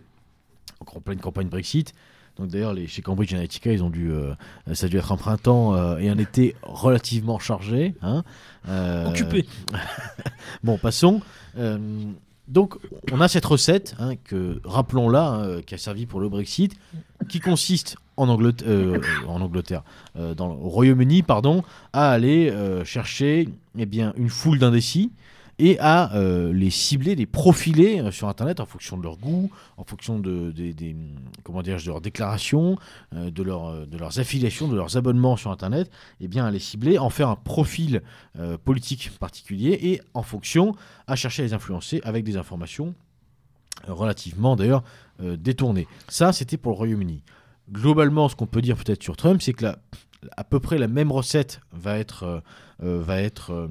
[0.94, 1.94] en pleine campagne Brexit.
[2.38, 4.32] Donc d'ailleurs, les- chez Cambridge Analytica, ils ont dû, euh,
[4.72, 7.94] ça a dû être un printemps euh, et un été relativement chargé.
[8.02, 8.22] Hein,
[8.68, 9.46] euh, Occupé.
[10.62, 11.20] Bon, passons.
[12.46, 12.76] Donc,
[13.12, 16.74] on a cette recette, hein, que, rappelons-la, hein, qui a servi pour le Brexit,
[17.28, 19.82] qui consiste en Angleterre, en Angleterre
[20.14, 21.62] dans, au Royaume-Uni, pardon,
[21.92, 22.52] à aller
[22.84, 25.10] chercher eh bien, une foule d'indécis
[25.58, 29.50] et à euh, les cibler, les profiler euh, sur Internet en fonction de leur goût,
[29.76, 30.54] en fonction de,
[31.42, 32.78] comment de leurs déclarations,
[33.14, 35.90] euh, de, leur, de leurs affiliations, de leurs abonnements sur Internet,
[36.20, 38.02] et bien à les cibler, en faire un profil
[38.64, 40.74] politique particulier et en fonction
[41.06, 42.94] à chercher à les influencer avec des informations
[43.86, 44.82] relativement d'ailleurs
[45.20, 45.86] détournées.
[46.08, 47.22] Ça, c'était pour le Royaume-Uni.
[47.72, 49.78] Globalement, ce qu'on peut dire peut-être sur Trump, c'est que la-
[50.36, 52.42] à peu près la même recette va être,
[52.80, 53.68] va être euh,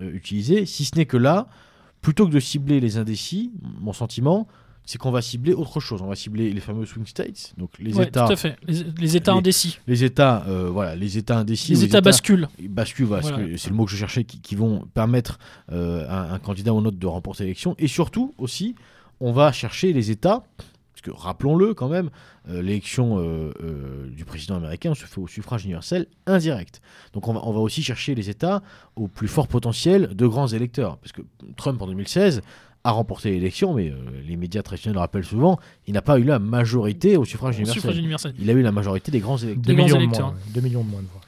[0.00, 1.48] euh, utilisée, si ce n'est que là,
[2.00, 4.46] plutôt que de cibler les indécis, mon sentiment,
[4.88, 6.00] c'est qu'on va cibler autre chose.
[6.00, 8.56] On va cibler les fameux swing states, donc les Ouais, États, tout à fait.
[8.68, 9.78] Les, les États les- indécis.
[9.88, 12.46] les États, euh, voilà, les États indécis, Les États basculent.
[12.68, 13.58] basculent, voilà, Voilà.
[13.58, 15.40] c'est le mot que je cherchais, qui, qui vont permettre
[15.72, 17.74] euh, à un candidat ou un autre de remporter l'élection.
[17.80, 18.76] Et surtout aussi,
[19.18, 20.44] on va chercher les États,
[21.10, 22.10] rappelons-le quand même,
[22.48, 26.80] euh, l'élection euh, euh, du président américain se fait au suffrage universel indirect.
[27.12, 28.62] Donc on va, on va aussi chercher les États
[28.96, 30.96] au plus fort potentiel de grands électeurs.
[30.98, 31.22] Parce que
[31.56, 32.42] Trump en 2016
[32.84, 33.96] a remporté l'élection, mais euh,
[34.26, 37.58] les médias traditionnels le rappellent souvent, il n'a pas eu la majorité au suffrage Au
[37.58, 37.80] universel.
[37.82, 38.34] suffrage universel.
[38.38, 39.62] Il a eu la majorité des grands électeurs.
[39.64, 40.26] 2 grands millions, de électeurs.
[40.28, 40.52] moins, ouais.
[40.54, 41.20] 2 millions de moins de voix.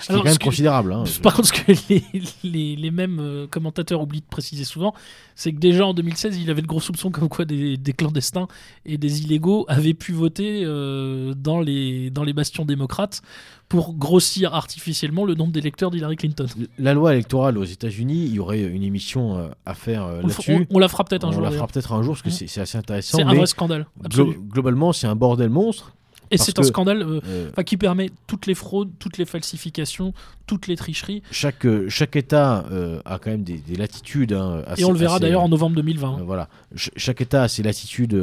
[0.00, 0.92] Ce qui Alors, est quand même considérable.
[0.92, 1.04] hein.
[1.22, 2.02] Par contre, ce que les,
[2.42, 4.94] les- les mêmes euh, commentateurs oublient de préciser souvent,
[5.34, 8.48] c'est que déjà en 2016, il avait de gros soupçons comme quoi des, des clandestins
[8.86, 13.22] et des illégaux avaient pu voter euh, dans, les, dans les bastions démocrates
[13.68, 16.46] pour grossir artificiellement le nombre d'électeurs d'Hillary Clinton.
[16.78, 20.52] La loi électorale aux États-Unis, il y aurait une émission euh, à faire On, là-dessus.
[20.70, 21.40] on- on la fera peut-être un On jour.
[21.42, 21.64] la d'ailleurs.
[21.64, 22.32] fera peut-être un jour parce que Mm.
[22.32, 23.16] c'est c'est assez intéressant.
[23.18, 23.86] C'est un vrai scandale.
[24.08, 25.94] glo- globalement, c'est un bordel monstre.
[26.30, 27.20] Et c'est un que- scandale euh,
[27.58, 30.12] Euh, qui permet toutes les fraudes, toutes les falsifications,
[30.46, 31.22] toutes les tricheries.
[31.30, 34.32] chaque, euh, chaque État euh, a quand même des, des latitudes.
[34.32, 36.18] hein, assez- et on le verra d'ailleurs en novembre 2020.
[36.20, 36.48] Euh, voilà.
[36.76, 38.14] Ch- chaque État a ses latitudes,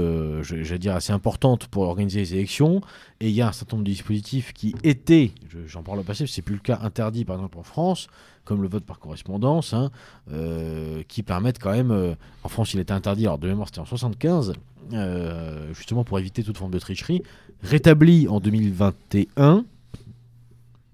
[0.41, 2.81] j'allais dire, assez importantes pour organiser les élections.
[3.19, 6.03] Et il y a un certain nombre de dispositifs qui étaient, je- j'en parle au
[6.03, 8.07] passé, c'est plus le cas interdit par exemple en France,
[8.45, 9.91] comme le vote par correspondance, hein,
[10.31, 11.91] euh, qui permettent quand même.
[11.91, 14.53] euh, en France, il était interdit, alors de mémoire, c'était en 75,
[14.93, 17.21] euh, justement pour éviter toute forme de tricherie.
[17.63, 19.63] Rétabli en 2021.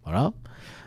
[0.04, 0.32] Voilà.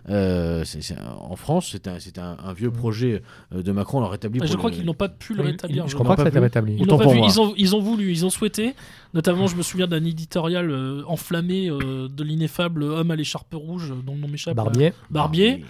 [0.08, 3.22] Euh, c'est- c'est un- en France, c'était un, un- un vieux projet
[3.54, 4.40] euh, de Macron, on l'a rétabli.
[4.42, 5.84] Ah, je crois le- qu'ils n'ont pas pu le rétablir.
[5.86, 6.76] je je crois pas que ça a été rétabli.
[6.80, 7.14] Ils pour moi.
[7.38, 8.74] ont, ils ont voulu, ils ont souhaité.
[9.14, 13.92] Notamment, je me souviens d'un éditorial euh, enflammé euh, de l'ineffable homme à l'écharpe rouge,
[14.04, 14.56] dont le nom m'échappe.
[14.56, 14.92] Barbier.
[15.10, 15.64] Barbier,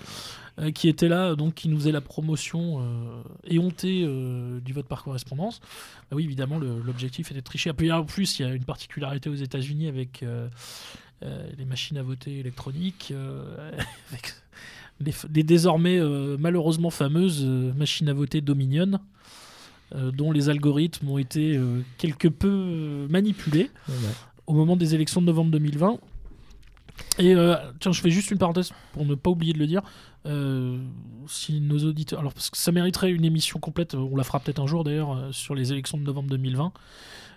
[0.61, 4.87] euh, qui était là, donc qui nous faisait la promotion euh, éhontée euh, du vote
[4.87, 5.61] par correspondance.
[6.11, 7.73] Bah oui, évidemment, l'objectif était de tricher.
[7.73, 10.49] Puis, en plus, il y a une particularité aux États-Unis avec euh,
[11.23, 13.71] euh, les machines à voter électroniques, euh,
[14.11, 14.33] avec
[15.01, 19.01] les, les désormais euh, malheureusement fameuses euh, machines à voter Dominion.
[19.95, 23.95] euh, dont les algorithmes ont été euh, quelque peu euh, manipulés Ouais.
[24.47, 25.99] au moment des élections de novembre 2020.
[27.19, 29.83] Et euh, tiens, je fais juste une parenthèse pour ne pas oublier de le dire.
[30.27, 30.79] Euh,
[31.27, 34.61] si nos auditeurs, alors parce que ça mériterait une émission complète, on la fera peut-être
[34.61, 36.73] un jour d'ailleurs euh, sur les élections de novembre 2020.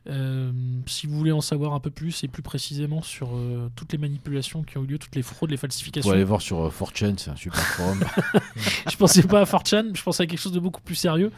[0.09, 0.51] Euh,
[0.86, 3.30] si vous voulez en savoir un peu plus et plus précisément sur
[3.76, 6.61] toutes les manipulations qui ont eu lieu, toutes les fraudes, les falsifications, aller voir sur
[6.66, 8.03] euh, 4chan, c'est un super forum.
[8.91, 11.32] je pensais pas à 4chan, je pensais à quelque chose de beaucoup plus sérieux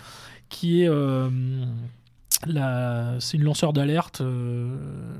[0.50, 0.90] qui est
[3.20, 4.78] c'est une lanceur d'alerte, euh,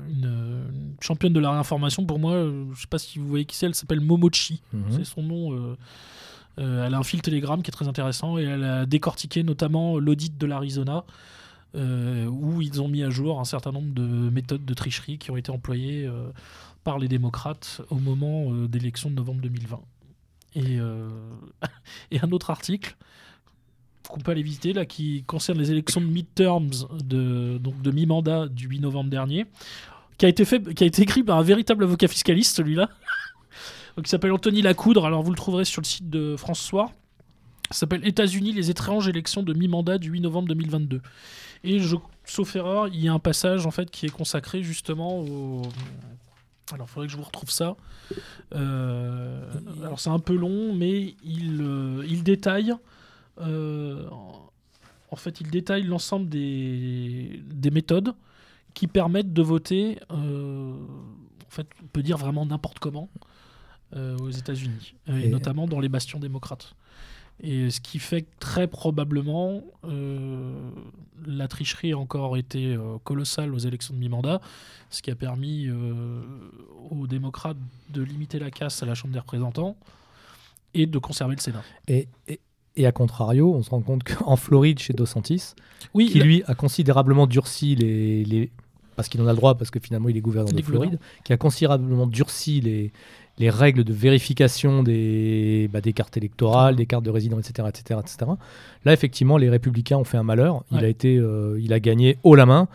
[0.08, 2.04] une, une championne de la réinformation.
[2.04, 4.62] Pour moi, euh, je sais pas si vous voyez qui c'est, elle s'appelle Momochi.
[4.72, 4.84] Mhm.
[4.90, 5.52] C'est son nom.
[5.52, 5.76] euh,
[6.58, 10.38] elle a un fil Telegram qui est très intéressant et elle a décortiqué notamment l'audit
[10.38, 11.04] de l'Arizona
[11.74, 15.36] où ils ont mis à jour un certain nombre de méthodes de tricherie qui ont
[15.36, 16.10] été employées
[16.84, 19.80] par les démocrates au moment d'élection de novembre 2020.
[20.56, 21.10] Et, euh,
[22.10, 22.96] et un autre article
[24.08, 26.70] qu'on peut aller visiter là qui concerne les élections de midterms
[27.04, 29.46] de, donc de mi-mandat du 8 novembre dernier
[30.18, 32.88] qui a été fait qui a été écrit par un véritable avocat fiscaliste celui-là
[33.98, 35.06] il s'appelle Anthony Lacoudre.
[35.06, 36.90] Alors, vous le trouverez sur le site de France Soir.
[37.70, 41.00] S'appelle États-Unis, les étranges élections de mi-mandat du 8 novembre 2022.
[41.64, 41.80] Et
[42.24, 45.62] sauf erreur, il y a un passage en fait qui est consacré justement au.
[46.72, 47.76] Alors, il faudrait que je vous retrouve ça.
[48.54, 49.40] Euh,
[49.82, 52.74] alors, c'est un peu long, mais il, euh, il détaille.
[53.40, 54.08] Euh,
[55.10, 58.14] en fait, il détaille l'ensemble des, des méthodes
[58.74, 59.98] qui permettent de voter.
[60.10, 60.74] euh,
[61.46, 63.08] en fait, on peut dire vraiment n'importe comment
[63.94, 66.74] euh, aux États-Unis, et Et- notamment dans les bastions démocrates.
[67.42, 70.70] Et ce qui fait que très probablement euh,
[71.26, 74.40] la tricherie a encore été euh, colossale aux élections de mi-mandat,
[74.88, 76.22] ce qui a permis euh,
[76.90, 77.58] aux démocrates
[77.90, 79.76] de limiter la casse à la Chambre des représentants
[80.72, 81.62] et de conserver le Sénat.
[81.88, 82.40] Et, et,
[82.76, 84.92] et à contrario, on se rend compte qu'en Floride, chez
[85.94, 88.50] Oui, qui lui a considérablement durci les, les-
[88.96, 90.62] parce qu'il en a le droit, parce que finalement il est gouverneur de.
[90.62, 92.92] Floride, qui a considérablement durci les,
[93.38, 98.00] les règles de vérification des, bah, des cartes électorales, des cartes de résident, etc., etc.,
[98.02, 98.30] etc.
[98.84, 100.64] Là, effectivement, les républicains ont fait un malheur.
[100.70, 102.68] Il a été, euh, il a gagné haut la main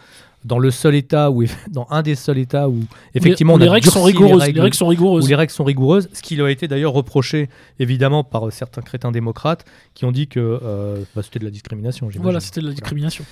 [0.43, 2.79] dans le seul État où, dans un des seuls États où
[3.13, 4.41] effectivement on les règles sont rigoureuses.
[4.41, 5.25] règles Les règles sont rigoureuses.
[5.25, 8.51] où les règles sont rigoureuses, ce qui lui a été d'ailleurs reproché évidemment par euh,
[8.51, 12.09] certains crétins démocrates qui ont dit que euh, bah, c'était de la discrimination.
[12.19, 13.23] Voilà, c'était de la discrimination.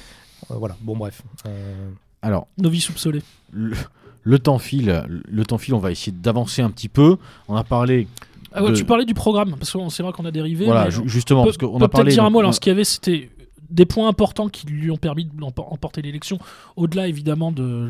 [0.51, 1.21] Euh, voilà, bon bref.
[1.45, 1.89] Euh,
[2.21, 3.21] Alors, Nos vies soupçonnées.
[3.51, 3.75] le,
[4.23, 7.17] le temps file, le temps file, on va essayer d'avancer un petit peu.
[7.47, 8.07] On a parlé,
[8.53, 10.65] Ah ouais, De- tu parlais du programme, parce que c'est vrai qu'on a dérivé.
[10.65, 12.05] voilà, mais ju- justement, on peut, parce qu'on a parlé.
[12.05, 12.39] peut-être dire un mot.
[12.39, 13.29] Alors, ce qu'il y avait, c'était
[13.69, 16.39] des points importants qui lui ont permis d'emporter l'élection,
[16.75, 17.89] au-delà évidemment de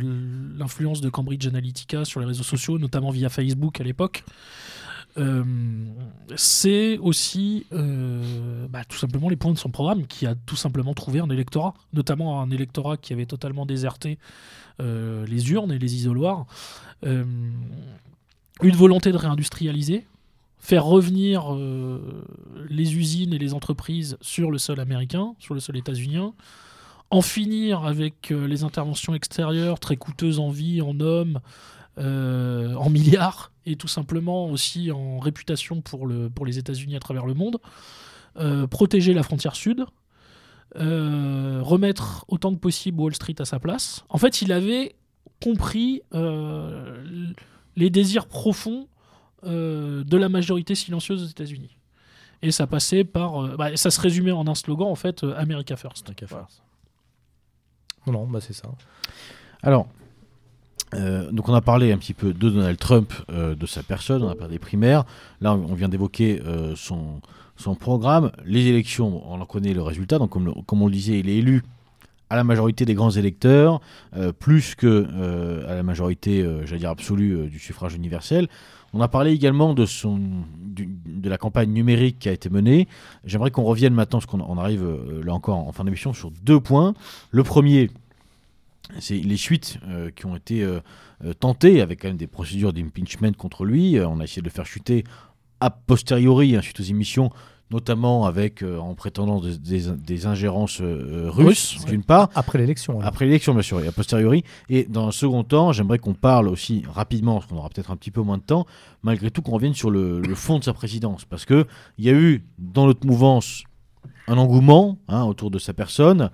[0.58, 4.24] l'influence de Cambridge Analytica sur les réseaux sociaux, notamment via Facebook à l'époque.
[5.18, 5.44] Euh,
[6.36, 10.94] c'est aussi euh, bah, tout simplement les points de son programme qui a tout simplement
[10.94, 14.20] trouvé un électorat, notamment un électorat qui avait totalement déserté
[14.82, 16.46] euh, les urnes et les isoloirs.
[17.02, 20.06] Une volonté de réindustrialiser,
[20.60, 22.26] faire revenir euh,
[22.70, 26.34] les usines et les entreprises sur le sol américain, sur le sol états-unien,
[27.10, 31.39] en finir avec euh, les interventions extérieures très coûteuses en vie, en hommes,
[31.97, 36.99] euh, en milliards, et tout simplement aussi en réputation pour, le, pour les États-Unis à
[36.99, 37.57] travers le monde,
[38.70, 39.86] protéger la frontière sud,
[40.76, 44.05] remettre autant que possible Wall Street à sa place.
[44.07, 44.95] En fait, il avait
[45.43, 46.01] compris
[47.76, 48.88] les désirs profonds
[49.46, 51.76] euh, de la majorité silencieuse aux États-Unis.
[52.42, 53.44] Et ça passait par.
[53.44, 56.12] euh, bah, ça se résumait en un slogan, en fait, euh, America First.
[56.30, 56.48] Voilà.
[58.08, 58.70] Non, non, bah c'est ça.
[59.62, 59.88] Alors,
[60.94, 64.24] euh, donc on a parlé un petit peu de Donald Trump, euh, de sa personne,
[64.24, 65.04] on a parlé des primaires.
[65.42, 67.22] Là, on vient d'évoquer euh, son,
[67.58, 68.32] son programme.
[68.46, 70.18] Les élections, on en connaît le résultat.
[70.18, 71.62] Donc, comme, le- comme on le disait, il est élu
[72.32, 73.82] à la majorité des grands électeurs,
[74.16, 78.48] euh, plus que euh, à la majorité, euh, j'allais dire absolue, euh, du suffrage universel.
[78.94, 79.86] On a parlé également de,
[81.24, 82.88] la campagne numérique qui a été menée.
[83.24, 86.32] J'aimerais qu'on revienne maintenant, parce qu'on on arrive euh, là encore en fin d'émission, sur
[86.32, 86.94] deux points.
[87.32, 87.90] Le premier,
[89.00, 90.82] c'est les suites euh, qui ont été euh,
[91.40, 94.00] tentées, avec quand même des procédures d'impeachment contre lui.
[94.00, 95.04] On a essayé de le faire chuter
[95.62, 97.32] a posteriori, hein, suite aux émissions,
[97.72, 102.30] notamment avec, euh, en prétendant des, des- des ingérences euh, russes, d'une part.
[102.36, 102.99] Après l'élection.
[103.01, 104.43] Après l'élection, bien sûr, et a posteriori.
[104.70, 107.95] Et dans un second temps, j'aimerais qu'on parle aussi rapidement, parce qu'on aura peut-être un
[107.95, 108.65] petit peu moins de temps,
[109.03, 111.26] malgré tout qu'on revienne sur le, le fond de sa présidence.
[111.26, 111.65] Parce qu'il
[111.99, 113.63] y a eu, dans notre mouvance,
[114.28, 116.30] un engouement hein, autour de sa personne.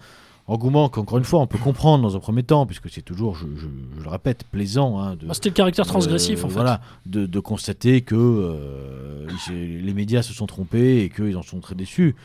[0.48, 3.48] Engouement qu'encore une fois, on peut comprendre dans un premier temps, puisque c'est toujours, je,
[3.56, 3.66] je-
[3.98, 6.54] je le répète, plaisant hein, de, Bah, C'était le caractère transgressif, euh, en fait.
[6.54, 11.60] Voilà, de, de constater que euh, les médias se sont trompés et qu'ils en sont
[11.62, 12.16] très déçus.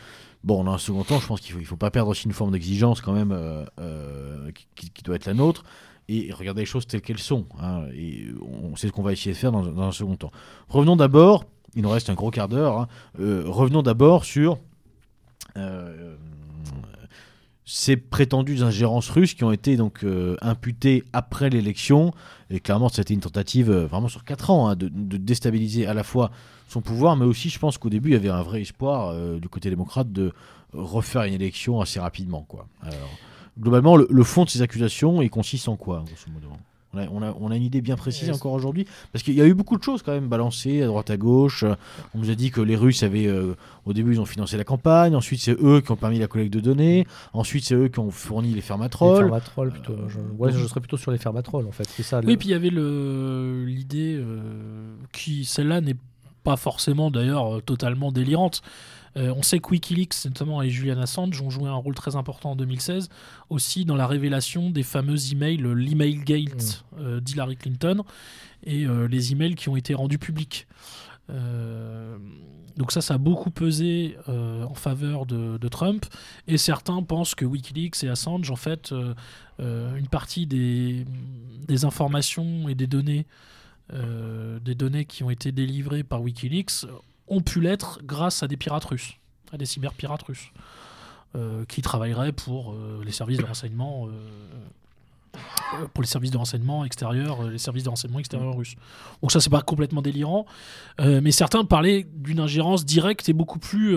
[0.43, 2.51] Bon, dans un second temps, je pense qu'il ne faut, pas perdre aussi une forme
[2.51, 5.63] d'exigence quand même euh, euh, qui, qui doit être la nôtre
[6.07, 7.45] et regarder les choses telles qu'elles sont.
[7.59, 7.85] hein.
[7.95, 10.31] et on sait ce qu'on va essayer de faire dans, dans un second temps.
[10.69, 11.45] Revenons d'abord,
[11.75, 14.59] il nous reste un gros quart d'heure, hein, revenons d'abord sur
[17.73, 22.13] ces prétendues ingérences russes qui ont été donc euh, imputées après l'élection.
[22.49, 26.03] Et clairement, c'était une tentative euh, vraiment sur 4 ans hein, de, déstabiliser à la
[26.03, 26.31] fois
[26.67, 29.39] son pouvoir, mais aussi, je pense qu'au début, il y avait un vrai espoir euh,
[29.39, 30.33] du côté démocrate de
[30.73, 32.41] refaire une élection assez rapidement.
[32.41, 32.67] Quoi.
[33.57, 36.49] Globalement, le, le fond de ces accusations, il consiste en quoi, grosso modo?
[36.93, 39.41] On a, on, a, on a une idée bien précise encore aujourd'hui Parce qu'il y
[39.41, 41.63] a eu beaucoup de choses quand même balancées à droite à gauche.
[41.63, 41.75] Euh,
[42.13, 44.63] On nous a dit que les Russes avaient, euh, au début, ils ont financé la
[44.63, 45.15] campagne.
[45.15, 47.07] Ensuite, c'est eux qui ont permis la collecte de données.
[47.33, 49.23] Ensuite, c'est eux qui ont fourni les Les fermatrolls.
[49.25, 49.95] fermatrolls, plutôt.
[50.09, 51.87] Je, ouais, je serais plutôt sur les fermatrolls, en fait.
[51.87, 52.19] C'est ça.
[52.21, 52.69] le- Oui, puis il y avait
[53.65, 54.39] l'idée euh,
[55.11, 55.95] qui, celle-là, n'est
[56.43, 58.61] pas forcément d'ailleurs euh, totalement délirante.
[59.17, 62.51] Euh, on sait que Wikileaks, notamment et Julian Assange, ont joué un rôle très important
[62.51, 63.09] en 2016,
[63.49, 68.03] aussi dans la révélation des fameux emails, euh, l'email gate euh, d'Hillary Clinton,
[68.63, 70.67] et les emails qui ont été rendus publics.
[71.31, 72.17] Euh,
[72.77, 76.05] donc ça, ça a beaucoup pesé euh, en faveur de, de Trump,
[76.47, 81.05] et certains pensent que Wikileaks et Assange, en fait, euh, une partie des,
[81.67, 83.25] des informations et des données,
[84.63, 86.85] des données qui ont été délivrées par Wikileaks
[87.31, 89.13] ont pu l'être grâce à des pirates russes,
[89.51, 90.51] à des cyberpirates russes,
[91.35, 94.07] euh, qui travailleraient pour euh, les services de renseignement.
[94.07, 94.11] euh,
[95.93, 98.75] pour les services de renseignement extérieurs, les services de renseignement extérieurs russes.
[99.21, 100.45] Donc ça, c'est pas complètement délirant,
[100.99, 103.95] mais certains parlaient d'une ingérence directe et beaucoup plus,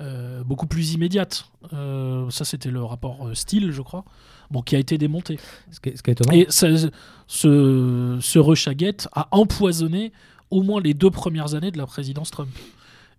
[0.00, 1.50] euh, beaucoup plus immédiate.
[1.72, 4.04] Euh, ça, c'était le rapport euh, Steele, je crois,
[4.48, 5.40] bon, qui a été démonté.
[5.72, 6.32] Ce qui est, ce qui est étonnant.
[6.32, 6.88] Et ce,
[7.26, 10.12] ce a empoisonné
[10.50, 12.50] au moins les deux premières années de la présidence Trump.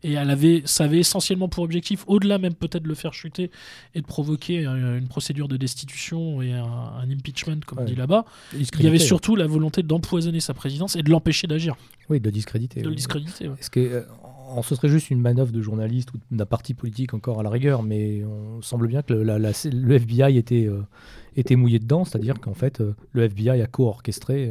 [0.01, 3.51] Et elle avait, ça avait essentiellement pour objectif, au-delà même peut-être de le faire chuter
[3.93, 8.23] et de provoquer une procédure de destitution et un, un impeachment, comme on dit là-bas,
[8.53, 11.75] il y avait surtout la volonté d'empoisonner sa présidence et de l'empêcher d'agir,
[12.09, 12.81] Oui, de discréditer.
[12.81, 13.49] de le discréditer.
[13.49, 13.57] ouais.
[13.59, 14.03] Ce qui est, euh,
[14.63, 17.83] ce serait juste une manœuvre de journaliste ou d'un parti politique encore à la rigueur,
[17.83, 20.81] mais on semble bien que le, la- la- le FBI était, euh,
[21.35, 24.49] était mouillé dedans, c'est-à-dire qu'en fait, euh, le FBI a co-orchestré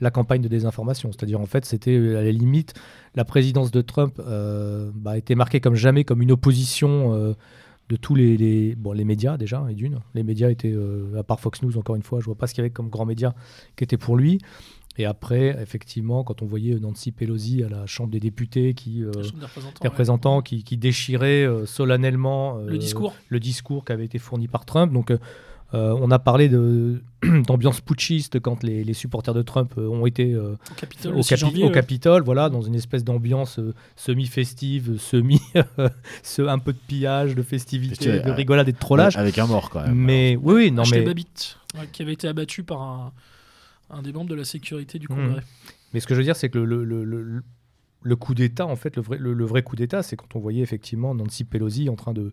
[0.00, 1.10] la campagne de désinformation.
[1.12, 2.74] C'est-à-dire, en fait, c'était euh, à la limite,
[3.14, 7.34] la présidence de Trump euh, bah, était marquée comme jamais comme une opposition euh,
[7.88, 10.00] de tous les, les- bon, les médias déjà, et d'une.
[10.14, 12.54] Les médias étaient, euh, à part Fox News, encore une fois, je vois pas ce
[12.54, 13.32] qu'il y avait comme grands médias
[13.76, 14.38] qui étaient pour lui.
[15.00, 19.12] Et après, effectivement, quand on voyait Nancy Pelosi à la Chambre des députés qui, euh,
[19.80, 20.42] des représentants, ouais.
[20.42, 23.14] qui, qui déchirait euh, solennellement euh, Le discours.
[23.28, 24.92] le discours qui avait été fourni par Trump.
[24.92, 25.12] Donc,
[25.74, 27.02] euh, on a parlé de-
[27.46, 31.16] d'ambiance putschiste quand les, les supporters de Trump euh, ont été euh, Au Capitole, au,
[31.18, 31.72] le 6 Capi- janvier, au ouais.
[31.72, 35.40] Capitole, voilà, dans une espèce d'ambiance euh, semi-festive, semi,
[36.22, 39.16] ce- un peu de pillage, de festivité, de rigolade et de trollage.
[39.16, 39.94] Avec un mort quand même.
[39.94, 43.12] mais oui, oui, non, mais, Babbitt, ouais, qui avait été abattu par un,
[43.90, 45.42] un des membres de la sécurité du Congrès.
[45.92, 47.42] mais ce que je veux dire, c'est que le, le- le- le-
[48.02, 50.38] le coup d'État, en fait, le vrai, le, le vrai coup d'État, c'est quand on
[50.38, 52.30] voyait effectivement Nancy Pelosi en train de,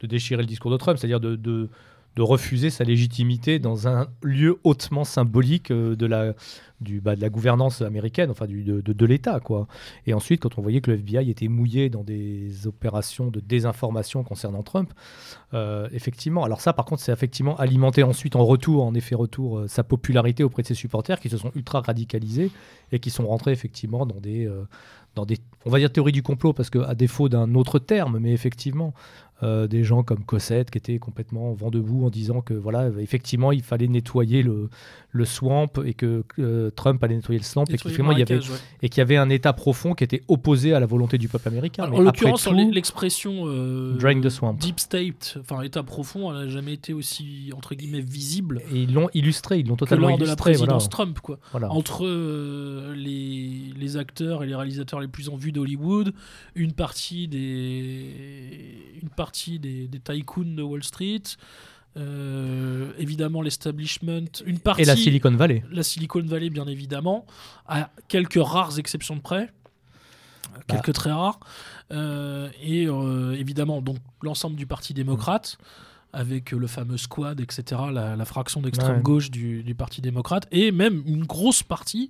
[0.00, 1.68] de déchirer le discours de Trump, c'est-à-dire de, de,
[2.16, 6.34] de refuser sa légitimité dans un lieu hautement symbolique euh, de la,
[6.80, 9.40] du, bah, de la gouvernance américaine, enfin du, de, de, l'État.
[9.40, 9.66] quoi.
[10.06, 14.22] Et ensuite, quand on voyait que le FBI était mouillé dans des opérations de désinformation
[14.22, 14.92] concernant Trump,
[15.54, 19.58] euh, effectivement, alors ça par contre, c'est effectivement alimenté ensuite en retour, en effet retour,
[19.58, 22.50] euh, sa popularité auprès de ses supporters qui se sont ultra radicalisés
[22.92, 24.48] et qui sont rentrés effectivement dans des,
[25.14, 28.18] dans des, on va dire théories du complot, parce que à défaut d'un autre terme,
[28.20, 28.94] mais effectivement,
[29.42, 33.52] euh, des gens comme Cossette qui étaient complètement vent debout en disant que voilà, effectivement,
[33.52, 34.68] il fallait nettoyer le,
[35.10, 38.22] le swamp et que euh, Trump allait nettoyer le swamp et Nettoyer qu'effectivement, il y
[38.22, 38.56] avait ouais.
[38.82, 41.48] et qu'il y avait un État profond qui était opposé à la volonté du peuple
[41.48, 41.82] américain.
[41.82, 44.54] Alors, Mais en l'occurrence, l'expression euh, Drain the swamp.
[44.54, 48.94] deep state, enfin état profond, elle n'a jamais été aussi entre guillemets visible Et ils
[48.94, 50.52] l'ont illustré, ils l'ont que totalement lors de la illustré.
[50.52, 50.88] présidence voilà.
[50.88, 51.38] Trump, quoi.
[51.50, 51.70] Voilà.
[51.72, 56.12] Entre euh, les, les acteurs et les réalisateurs les plus en vue d'Hollywood,
[56.54, 58.04] une partie des
[59.02, 61.22] une partie des, des tycoons de Wall Street,
[61.96, 65.62] euh, évidemment l'establishment, une partie Et la Silicon Valley.
[65.70, 67.24] la Silicon Valley, bien évidemment,
[67.66, 69.50] à quelques rares exceptions de près,
[70.66, 71.40] quelques très rares,
[71.92, 75.58] Euh, et euh, évidemment donc l'ensemble du Parti démocrate,
[76.14, 77.62] avec le fameux squad, etc.,
[77.92, 79.02] la, la fraction d'extrême Ouais.
[79.02, 82.08] gauche du, du Parti démocrate, et même une grosse partie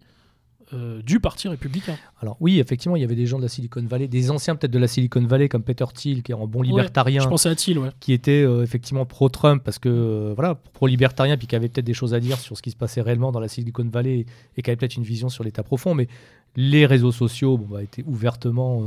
[0.75, 1.97] euh, du Parti républicain.
[2.21, 4.73] Alors oui, effectivement, il y avait des gens de la Silicon Valley, des anciens peut-être
[4.73, 7.55] de la Silicon Valley comme Peter Thiel, qui est en bon libertarien, Je pensais à
[7.55, 7.91] Thiel, ouais.
[8.01, 11.95] qui était euh, effectivement pro-Trump parce que euh, voilà, pro-libertarien, puis qui avait peut-être des
[11.95, 14.71] choses à dire sur ce qui se passait réellement dans la Silicon Valley et qui
[14.71, 16.09] avait peut-être une vision sur l'État profond, mais
[16.57, 18.83] les réseaux sociaux bon, bah, étaient ouvertement,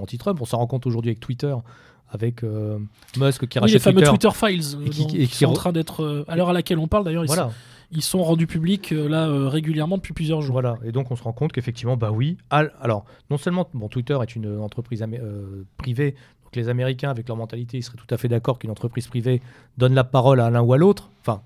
[0.00, 0.38] anti-Trump.
[0.40, 1.54] On s'en rend compte aujourd'hui avec Twitter,
[2.10, 2.78] avec euh,
[3.18, 4.28] Musk qui Oui, rachète les fameux Twitter.
[4.28, 6.52] Twitter, Files, Et qui- et qui, qui sont en train d'être, euh, à l'heure à
[6.52, 7.50] laquelle on parle d'ailleurs, ils, Voilà.
[7.92, 10.54] Ils sont rendus publics euh, là euh, régulièrement depuis plusieurs jours.
[10.54, 13.88] Voilà, et donc on se rend compte qu'effectivement, bah oui, al- alors non seulement bon,
[13.88, 16.12] Twitter est une entreprise euh, privée,
[16.44, 19.40] donc les Américains avec leur mentalité, ils seraient tout à fait d'accord qu'une entreprise privée
[19.78, 21.10] donne la parole à l'un ou à l'autre.
[21.22, 21.42] Enfin,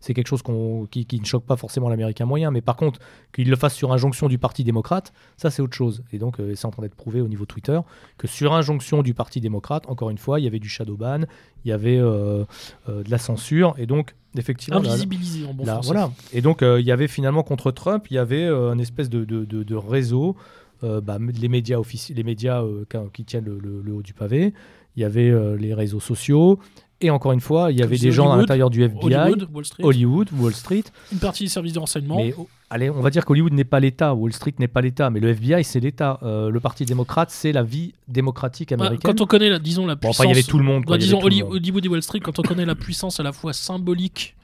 [0.00, 0.42] c'est quelque chose
[0.90, 2.50] qui, qui ne choque pas forcément l'américain moyen.
[2.50, 2.98] Mais par contre,
[3.32, 6.02] qu'il le fasse sur injonction du Parti démocrate, ça c'est autre chose.
[6.12, 7.78] Et donc, euh, c'est en train d'être prouvé au niveau Twitter
[8.18, 11.20] que sur injonction du Parti démocrate, encore une fois, il y avait du shadow ban,
[11.64, 12.44] il y avait euh,
[12.88, 13.74] euh, de la censure.
[13.78, 14.78] Et donc, effectivement.
[14.80, 16.10] Invisibilisé en bon Là, voilà.
[16.32, 19.44] Et donc, il y avait finalement contre Trump, il y avait un espèce de, de-
[19.44, 20.36] de- de réseau,
[20.82, 21.78] euh, bah, les médias,
[22.14, 24.54] les médias euh, qui, qui tiennent le, le- le haut du pavé,
[24.96, 26.58] il y avait euh, les réseaux sociaux,
[27.00, 29.64] et encore une fois, il y avait des gens à l'intérieur du FBI, Hollywood, Wall
[29.64, 30.84] Street, Hollywood, Wall Street.
[31.12, 32.16] une partie des services de renseignement.
[32.18, 32.34] Mais
[32.68, 35.28] allez, on va dire qu'Hollywood n'est pas l'État, Wall Street n'est pas l'État, mais le
[35.30, 36.18] FBI c'est l'État.
[36.22, 39.00] Euh, le Parti démocrate c'est la vie démocratique Bah, américaine.
[39.14, 40.20] quand on connaît, la, disons, la Bon, puissance.
[40.20, 40.84] enfin, il y avait tout le monde.
[40.84, 41.52] quoi, Bah, disons le monde.
[41.54, 44.36] Hollywood et Wall Street, quand on connaît la puissance à la fois symbolique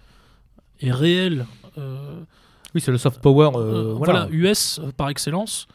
[0.81, 1.47] et réelle,
[1.79, 2.21] euh,
[2.75, 3.51] Oui, c'est le soft power.
[3.55, 4.27] euh, voilà.
[4.27, 5.67] voilà, US par excellence.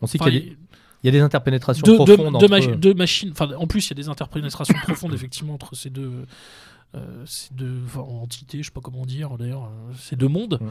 [0.00, 0.56] On sait qu'il y, a des-
[1.02, 2.76] il y a des interpénétrations profondes entre...
[2.76, 3.30] deux machines.
[3.32, 6.26] Enfin, en plus, il y a des interprétations profondes effectivement entre ces deux,
[6.94, 8.58] euh, ces deux enfin, entités.
[8.58, 10.58] Je sais pas comment dire d'ailleurs, euh, ces deux mondes.
[10.60, 10.68] Mm.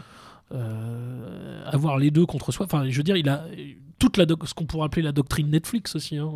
[0.53, 2.65] Euh, avoir les deux contre soi.
[2.65, 3.45] Enfin, je veux dire, il a
[3.99, 6.17] toute la ce qu'on pourrait appeler la doctrine Netflix aussi.
[6.17, 6.31] hein.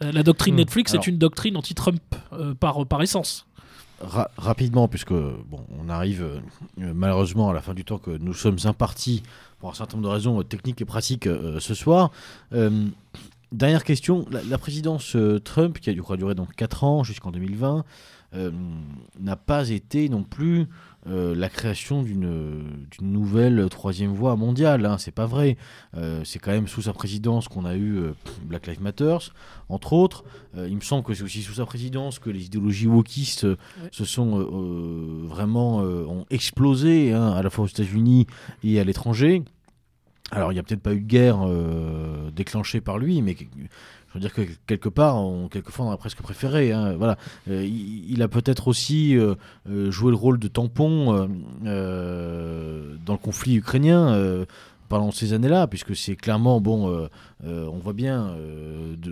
[0.00, 0.58] La doctrine Mm.
[0.58, 2.00] Netflix Alors- est une doctrine anti-Trump
[2.60, 3.46] par, par essence.
[4.00, 8.34] Ra- rapidement, puisque bon, on arrive euh, malheureusement à la fin du temps que nous
[8.34, 9.22] sommes impartis
[9.58, 12.10] pour un certain nombre de raisons euh, techniques et pratiques euh, ce soir.
[13.50, 17.82] Dernière question, la, présidence Trump, qui a durer donc 4 ans jusqu'en 2020, euh,
[18.32, 20.66] n'a pas été non plus
[21.06, 24.84] euh, la création d'une nouvelle troisième voie mondiale.
[24.84, 25.56] Hein, c'est pas vrai.
[25.96, 28.12] Euh, c'est quand même sous sa présidence qu'on a eu euh,
[28.42, 29.16] Black Lives Matter,
[29.68, 30.24] entre autres.
[30.56, 33.56] Euh, il me semble que c'est aussi sous sa présidence que les idéologies wokistes euh,
[33.92, 38.26] se sont euh, euh, vraiment euh, ont explosé, hein, à la fois aux États-Unis
[38.62, 39.42] et à l'étranger.
[40.30, 43.34] Alors, il n'y a peut-être pas eu de guerre euh, déclenchée par lui, mais
[44.08, 46.72] je veux dire que quelque part, on, quelquefois, on aurait presque préféré.
[46.72, 46.96] hein.
[47.48, 49.34] Euh, il, a peut-être aussi euh,
[49.68, 51.28] euh, joué le rôle de tampon
[51.62, 54.46] dans le conflit ukrainien.
[54.88, 57.08] pendant ces années-là, puisque c'est clairement, bon,
[57.44, 58.34] on voit bien,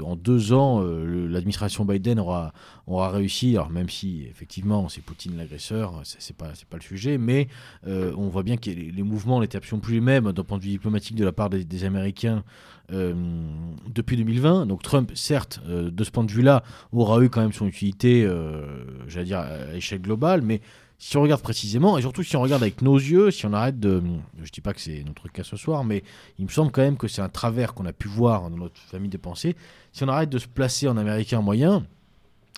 [0.02, 2.52] en deux ans, l'administration Biden aura,
[2.86, 7.48] réussi, même si effectivement c'est Poutine l'agresseur, c'est pas, pas le sujet, mais
[7.86, 10.62] on voit bien que les, les mouvements n'étaient absolument plus les mêmes d'un point de
[10.62, 12.42] vue diplomatique de la part des, Américains
[12.88, 14.66] depuis 2020.
[14.66, 16.62] Donc Trump, certes, euh, de ce point de vue-là,
[16.92, 18.62] aura eu quand même son utilité, euh,
[19.08, 20.60] j'allais dire, à échelle globale, mais
[20.98, 23.78] si on regarde précisément, et surtout si on regarde avec nos yeux, si on arrête
[23.78, 24.02] de...
[24.42, 26.02] Je dis pas que c'est notre cas ce soir, mais
[26.38, 28.78] il me semble quand même que c'est un travers qu'on a pu voir dans notre
[28.80, 29.56] famille des pensées.
[29.92, 31.84] Si on arrête de se placer en américain moyen,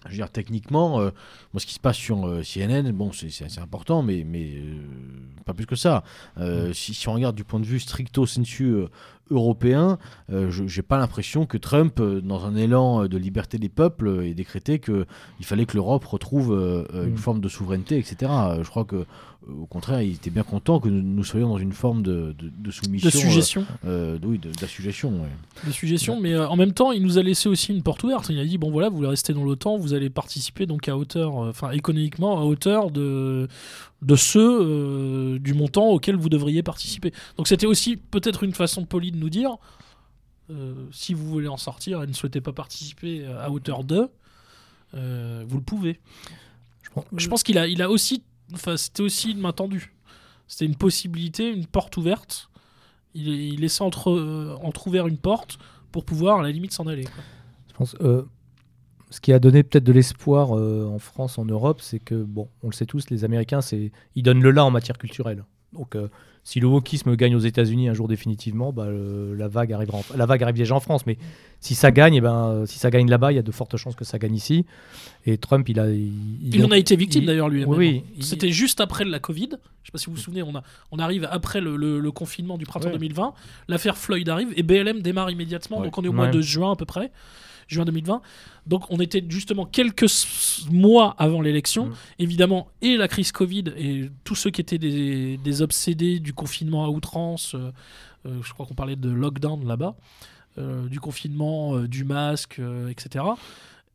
[0.05, 1.11] je veux dire, techniquement, euh,
[1.55, 4.75] moi, ce qui se passe sur euh, CNN, bon, c'est important, mais, mais euh,
[5.47, 6.05] pas plus que ça.
[6.39, 8.75] Euh, si, si on regarde du point de vue stricto sensu
[9.31, 9.99] européen,
[10.31, 14.79] je n'ai pas l'impression que Trump, dans un élan de liberté des peuples, ait décrété
[14.79, 15.05] qu'il
[15.43, 17.17] fallait que l'Europe retrouve une Mm.
[17.17, 18.31] forme de souveraineté, etc.
[18.63, 19.05] Je crois que,
[19.47, 22.51] au contraire, il était bien content que nous, nous soyons dans une forme de, de,
[22.59, 23.09] de soumission.
[23.09, 23.65] De suggestion.
[23.87, 25.11] euh, euh, oui, de- d'assujection.
[25.11, 25.29] ouais.
[25.67, 28.29] de suggestions, mais euh, en même temps, il nous a laissé aussi une porte ouverte.
[28.31, 30.97] Il a dit bon voilà, vous voulez rester dans l'OTAN, vous allez participer donc à
[30.97, 33.49] hauteur, enfin économiquement à hauteur de
[34.03, 37.13] de ceux euh, du montant auquel vous devriez participer.
[37.37, 39.57] Donc c'était aussi peut-être une façon polie de nous dire
[40.51, 44.09] euh, si vous voulez en sortir et ne souhaitez pas participer à hauteur de,
[44.95, 46.01] euh, vous le pouvez.
[46.83, 48.23] Je pense- Je pense qu'il a, il a aussi,
[48.55, 49.95] enfin c'était aussi une main tendue.
[50.47, 52.49] C'était une possibilité, une porte ouverte.
[53.15, 55.59] Il, il laissait entre, entrouvert une porte
[55.93, 57.05] pour pouvoir à la limite s'en aller.
[57.05, 57.23] quoi.
[57.69, 57.97] Je pense,
[59.11, 62.49] ce qui a donné peut-être de l'espoir euh, en France, en Europe, c'est que, bon,
[62.63, 65.45] on le sait tous, les Américains, c'est, ils donnent le là en matière culturelle.
[65.73, 66.09] Donc, euh,
[66.45, 69.99] si le wokisme gagne aux États-Unis un jour définitivement, bah, le- la vague arrivera.
[69.99, 71.19] En, la vague arrive déjà en France, mais
[71.61, 73.95] si ça gagne, eh ben, si ça gagne là-bas, il y a de fortes chances
[73.95, 74.65] que ça gagne ici.
[75.27, 77.65] Et Trump, il a, il, Il en a été victime il- d'ailleurs lui.
[77.67, 79.49] Oui, oui, il- C'était juste après la Covid.
[79.83, 82.13] Je sais pas si vous vous souvenez, on, a, on arrive après le, le- le
[82.13, 82.95] confinement du printemps Ouais.
[82.95, 83.35] 2020.
[83.69, 85.79] L'affaire Floyd arrive et BLM démarre immédiatement.
[85.81, 85.85] Ouais.
[85.85, 86.31] Donc on est au mois Ouais.
[86.31, 87.11] de juin à peu près.
[87.69, 88.21] Juin 2020.
[88.67, 90.07] Donc on était justement quelques
[90.71, 91.87] mois avant l'élection.
[91.87, 91.95] Mm.
[92.19, 96.85] Évidemment, et la crise Covid et tous ceux qui étaient des, des obsédés du confinement
[96.85, 97.55] à outrance.
[97.55, 97.71] euh,
[98.27, 99.95] euh, je crois qu'on parlait de lockdown là-bas.
[100.59, 103.25] euh, du confinement, euh, du masque, euh, etc.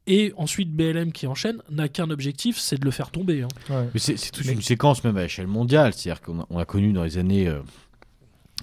[0.07, 3.41] Et ensuite BLM qui enchaîne n'a qu'un objectif, c'est de le faire tomber.
[3.41, 3.47] hein.
[3.69, 3.89] Ouais.
[3.93, 5.93] Mais c'est c'est toute Mais- une séquence même à échelle mondiale.
[5.93, 7.59] C'est-à-dire qu'on a, on a connu dans les années, euh,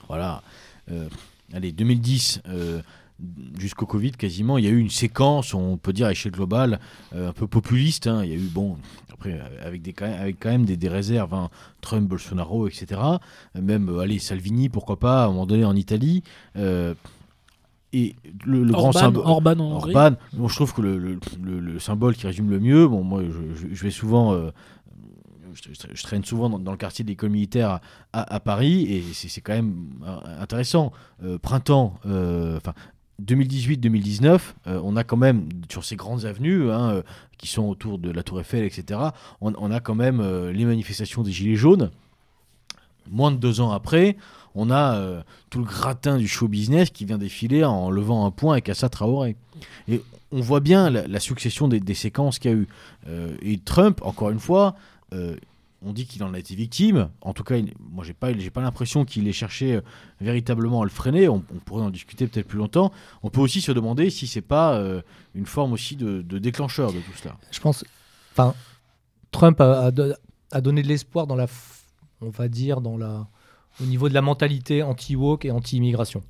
[0.09, 0.43] voilà,
[0.91, 1.09] euh,
[1.53, 2.81] allez, 2010 euh,
[3.59, 6.81] jusqu'au Covid quasiment, il y a eu une séquence, on peut dire à échelle globale,
[7.15, 8.07] euh, un peu populiste.
[8.07, 8.23] hein.
[8.25, 8.77] Il y a eu, bon,
[9.13, 11.51] après, avec, des, quand même- avec quand même des, des réserves, hein,
[11.81, 13.01] Trump, Bolsonaro, etc.
[13.55, 16.23] Même, euh, allez, Salvini, pourquoi pas, à un moment donné en Italie.
[16.57, 16.95] Euh,
[17.93, 18.15] et
[18.47, 19.23] le, le grand Orban, symbole.
[19.27, 19.73] Orban en.
[19.73, 23.03] Orban, bon, je trouve que le, le- le- le symbole qui résume le mieux, bon,
[23.03, 24.33] moi je, vais souvent
[25.53, 27.81] je, traîne souvent dans, le quartier de l'école militaire à,
[28.13, 29.75] à- à Paris et c'est quand même
[30.39, 30.93] intéressant.
[31.25, 32.75] Euh, printemps, euh, enfin
[33.25, 37.03] 2018-2019, euh, on a quand même sur ces grandes avenues hein, euh,
[37.39, 39.01] qui sont autour de la Tour Eiffel, etc.
[39.41, 41.91] On, a quand même euh, les manifestations des Gilets jaunes.
[43.11, 44.17] Moins de deux ans après,
[44.55, 48.53] on a tout le gratin du show business qui vient défiler en levant un point
[48.53, 49.37] avec Assa Traoré.
[49.89, 52.69] Et on voit bien la, succession des, des séquences qu'il y a eu.
[53.43, 54.77] Et Trump, encore une fois,
[55.83, 57.09] on dit qu'il en a été victime.
[57.23, 59.81] En tout cas, il- moi, j'ai pas, j'ai pas l'impression qu'il ait cherché euh,
[60.21, 61.29] véritablement à le freiner.
[61.29, 62.93] On, pourrait en discuter peut-être plus longtemps.
[63.23, 65.01] On peut aussi se demander si c'est pas euh,
[65.35, 67.37] une forme aussi de, déclencheur de tout cela.
[67.51, 67.85] Je pense.
[68.33, 68.55] Enfin,
[69.31, 70.13] Trump a, a do-
[70.53, 71.47] a donné de l'espoir dans la.
[72.21, 73.27] On va dire dans la.
[73.81, 76.23] Au niveau de la mentalité anti-woke et anti-immigration.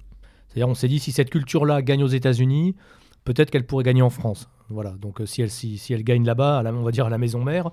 [0.48, 2.76] C'est-à-dire, on s'est dit, si cette culture-là gagne aux États-Unis,
[3.24, 4.48] peut-être qu'elle pourrait gagner en France.
[4.68, 4.90] Voilà.
[4.90, 7.42] Donc, euh, si elle, si, si elle gagne là-bas, on va dire à la maison
[7.42, 7.70] mère,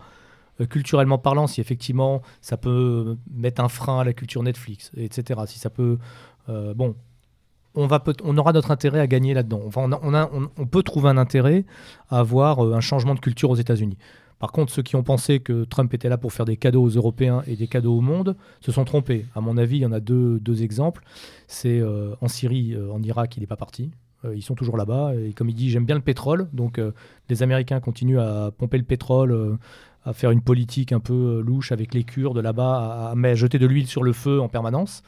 [0.66, 5.42] culturellement parlant, si effectivement ça peut mettre un frein à la culture Netflix, etc.
[5.46, 5.98] Si ça peut.
[6.50, 6.96] euh, bon.
[7.80, 9.70] On, aura notre intérêt à gagner là-dedans.
[9.76, 11.64] On, peut trouver un intérêt
[12.10, 14.00] à avoir euh, un changement de culture aux États-Unis.
[14.40, 16.90] Par contre, ceux qui ont pensé que Trump était là pour faire des cadeaux aux
[16.90, 19.26] Européens et des cadeaux au monde se sont trompés.
[19.36, 21.04] À mon avis, il y en a deux, exemples.
[21.48, 23.92] C'est euh, en Syrie, euh, en Irak, il n'est pas parti.
[24.26, 25.14] Euh, ils sont toujours là-bas.
[25.16, 26.48] Et comme il dit, j'aime bien le pétrole.
[26.54, 26.92] Donc euh,
[27.30, 29.56] les Américains continuent à pomper le pétrole, euh,
[30.08, 33.60] à faire une politique un peu euh, louche avec les Kurdes là-bas, à, à jeter
[33.60, 35.04] de l'huile sur le feu en permanence.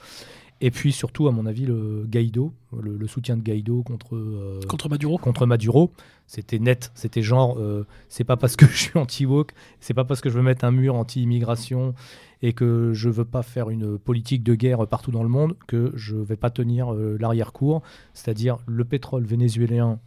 [0.62, 4.60] Et puis surtout, à mon avis, le Guaido, le, le soutien de Guaido contre, euh,
[4.68, 5.18] Contre Maduro.
[5.18, 5.92] contre Maduro.
[6.28, 10.20] C'était net, c'était genre, euh, c'est pas parce que je suis anti-woke, c'est pas parce
[10.20, 11.94] que je veux mettre un mur anti-immigration
[12.42, 15.94] et que je veux pas faire une politique de guerre partout dans le monde que
[15.96, 17.82] je vais pas tenir euh, l'arrière-cour.
[18.14, 20.00] C'est-à-dire, le pétrole vénézuélien,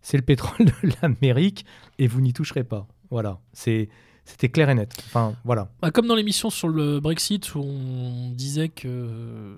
[0.00, 0.72] c'est le pétrole de
[1.02, 1.66] l'Amérique
[1.98, 2.86] et vous n'y toucherez pas.
[3.10, 3.90] Voilà, c'est.
[4.24, 4.92] C'était clair et net.
[5.06, 5.68] Enfin, voilà.
[5.80, 9.56] Bah, comme dans l'émission sur le Brexit où on disait que euh,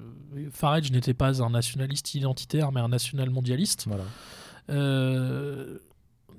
[0.52, 4.04] Farage n'était pas un nationaliste identitaire mais un national mondialiste, voilà.
[4.70, 5.78] euh,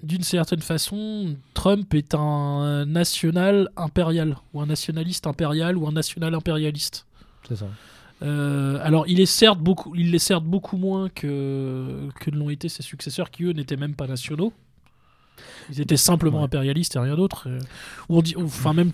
[0.04, 6.34] d'une certaine façon, Trump est un national impérial ou un nationaliste impérial ou un national
[6.36, 7.06] impérialiste.
[7.48, 7.68] C'est ça.
[8.22, 12.50] Euh, alors, il est certes beaucoup, il l'est certes beaucoup moins que que ne l'ont
[12.50, 14.54] été ses successeurs, qui eux n'étaient même pas nationaux.
[15.70, 16.46] Ils étaient simplement Ouais.
[16.46, 17.48] impérialistes et rien d'autre.
[17.48, 17.60] euh,
[18.10, 18.92] ou on dit, enfin même,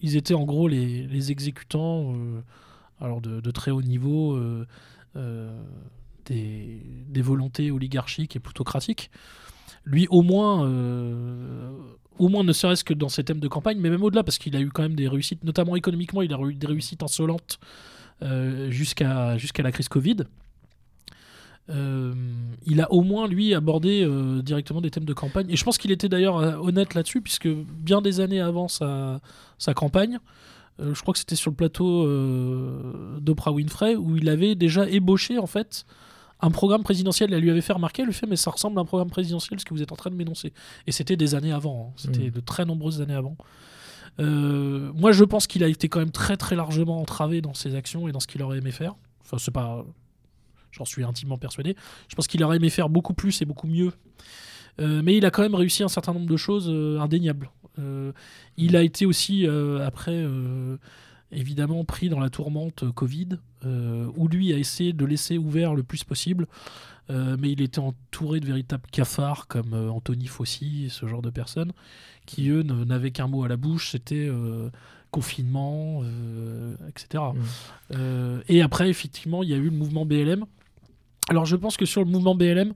[0.00, 2.40] ils étaient en gros les, les exécutants, euh,
[3.00, 4.64] alors de, de très haut niveau, euh,
[6.26, 9.10] des, des volontés oligarchiques et plutocratiques.
[9.84, 10.68] Lui, au moins,
[12.18, 14.56] au moins ne serait-ce que dans ses thèmes de campagne, mais même au-delà, parce qu'il
[14.56, 17.60] a eu quand même des réussites, notamment économiquement, il a eu des réussites insolentes
[18.68, 20.16] jusqu'à jusqu'à la crise Covid.
[21.68, 22.14] Euh,
[22.64, 25.78] il a au moins lui abordé euh, directement des thèmes de campagne et je pense
[25.78, 29.20] qu'il était d'ailleurs euh, honnête là-dessus puisque bien des années avant sa,
[29.58, 30.20] sa campagne
[30.78, 32.06] euh, je crois que c'était sur le plateau
[33.20, 35.86] d'Oprah Winfrey où il avait déjà ébauché en fait
[36.40, 38.82] un programme présidentiel elle lui avait fait remarquer elle lui fait mais ça ressemble à
[38.82, 40.52] un programme présidentiel ce que vous êtes en train de m'énoncer
[40.86, 41.94] et c'était des années avant hein.
[41.96, 42.30] c'était Mhm.
[42.30, 43.36] de très nombreuses années avant
[44.18, 48.08] moi, je pense qu'il a été quand même très très largement entravé dans ses actions
[48.08, 48.94] et dans ce qu'il aurait aimé faire.
[49.24, 49.84] Enfin, c'est pas.
[50.76, 51.74] J'en suis intimement persuadé.
[52.08, 53.92] Je pense qu'il aurait aimé faire beaucoup plus et beaucoup mieux.
[54.80, 57.50] Euh, mais il a quand même réussi un certain nombre de choses euh, indéniables.
[57.78, 58.12] Euh,
[58.56, 60.24] il a été aussi, après,
[61.32, 66.04] évidemment, pris dans la tourmente Covid, où lui a essayé de laisser ouvert le plus
[66.04, 66.46] possible.
[67.10, 71.72] Mais il était entouré de véritables cafards comme Anthony Fauci et ce genre de personnes
[72.24, 74.28] qui, eux, n'avaient qu'un mot à la bouche c'était
[75.10, 76.02] confinement,
[76.88, 77.24] etc.
[77.34, 77.40] Mm.
[77.92, 80.44] Euh, et après, effectivement, il y a eu le mouvement BLM.
[81.28, 82.72] Alors, je pense que sur le mouvement BLM,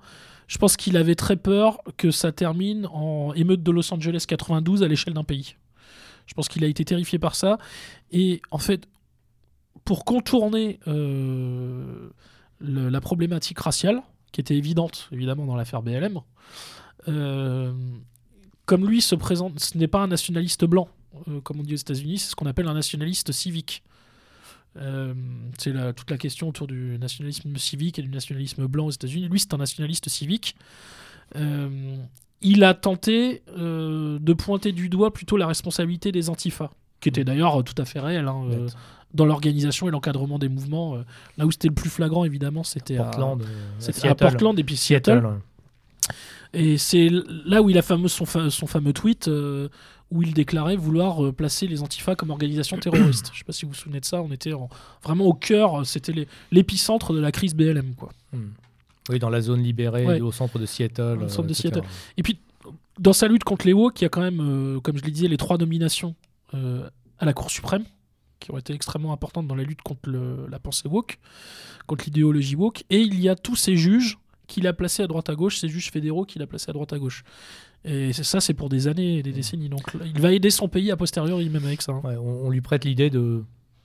[0.48, 4.82] je pense qu'il avait très peur que ça termine en émeute de Los Angeles 92
[4.82, 5.54] à l'échelle d'un pays.
[6.26, 7.58] Je pense qu'il a été terrifié par ça.
[8.10, 8.88] Et en fait,
[9.84, 12.10] pour contourner euh,
[12.60, 16.20] la problématique raciale, qui était évidente évidemment dans l'affaire BLM,
[17.08, 17.72] euh,
[18.66, 20.88] comme lui se présente, ce n'est pas un nationaliste blanc,
[21.28, 23.82] euh, comme on dit aux États-Unis, c'est ce qu'on appelle un nationaliste civique.
[24.76, 25.14] Euh,
[25.58, 29.28] c'est toute la question autour du nationalisme civique et du nationalisme blanc aux États-Unis.
[29.28, 30.54] Lui, c'est un nationaliste civique.
[31.36, 31.96] Euh,
[32.40, 37.24] il a tenté euh, de pointer du doigt plutôt la responsabilité des antifas, qui était
[37.24, 38.44] d'ailleurs tout à fait réelle hein,
[39.12, 40.96] dans l'organisation et l'encadrement des mouvements.
[41.36, 43.42] là où c'était le plus flagrant, évidemment, c'était à- Portland.
[43.80, 44.24] c'était à, Seattle.
[44.24, 45.20] Portland et puis Seattle.
[45.20, 45.40] Seattle.
[46.52, 47.08] Et c'est
[47.44, 49.68] là où il a fameux, son, fa- son fameux tweet euh,
[50.10, 53.26] où il déclarait vouloir euh, placer les antifas comme organisation terroriste.
[53.28, 54.22] Je ne sais pas si vous vous souvenez de ça.
[54.22, 54.68] On était en-
[55.02, 57.94] vraiment au cœur, euh, c'était l'épicentre de la crise BLM.
[57.94, 58.10] Quoi.
[58.32, 58.48] Hmm.
[59.08, 60.20] Oui, dans la zone libérée, Ouais.
[60.20, 61.20] au centre de Seattle.
[61.24, 61.54] Au centre de.
[61.54, 61.82] Seattle.
[62.16, 62.38] Et puis,
[62.98, 65.10] dans sa lutte contre les woke, il y a quand même, euh, comme je le
[65.10, 66.14] disais, les trois nominations
[66.54, 66.88] euh,
[67.18, 67.84] à la Cour suprême,
[68.40, 71.18] qui ont été extrêmement importantes dans la lutte contre le- la pensée woke,
[71.86, 72.84] contre l'idéologie woke.
[72.90, 75.68] Et il y a tous ces juges qu'il a placés à droite à gauche, ces
[75.68, 77.22] juges fédéraux qu'il a placés à droite à gauche.
[77.84, 79.68] Et ça, c'est pour des années et des décennies.
[79.68, 81.92] Donc il va aider son pays a posteriori, même avec ça.
[81.92, 82.02] hein.
[82.04, 83.42] Ouais, on, on lui prête l'idée de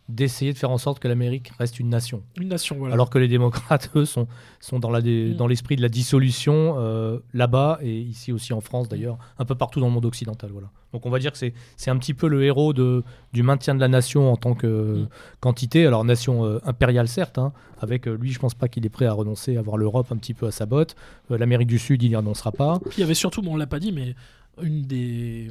[0.07, 2.21] d'essayer de faire en sorte que l'Amérique reste une nation.
[2.39, 2.93] Une nation, voilà.
[2.93, 4.27] Alors que les démocrates, eux, sont,
[4.59, 5.35] sont dans la dé- Mm.
[5.37, 9.55] dans l'esprit de la dissolution euh, là-bas et ici aussi en France d'ailleurs, un peu
[9.55, 10.51] partout dans le monde occidental.
[10.51, 10.67] Voilà.
[10.93, 13.03] Donc on va dire que c'est c'est un petit peu le héros de,
[13.33, 14.67] du maintien de la nation en tant que
[15.03, 15.07] Mm.
[15.39, 15.85] quantité.
[15.87, 17.51] Alors nation euh, impériale certes, hein,
[17.81, 20.17] avec euh, lui je pense pas qu'il est prêt à renoncer à avoir l'Europe un
[20.17, 20.95] petit peu à sa botte.
[21.31, 22.79] L'Amérique du Sud il y renoncera pas.
[22.95, 24.15] Il y avait surtout, bon, on l'a pas dit, mais
[24.61, 25.49] une des,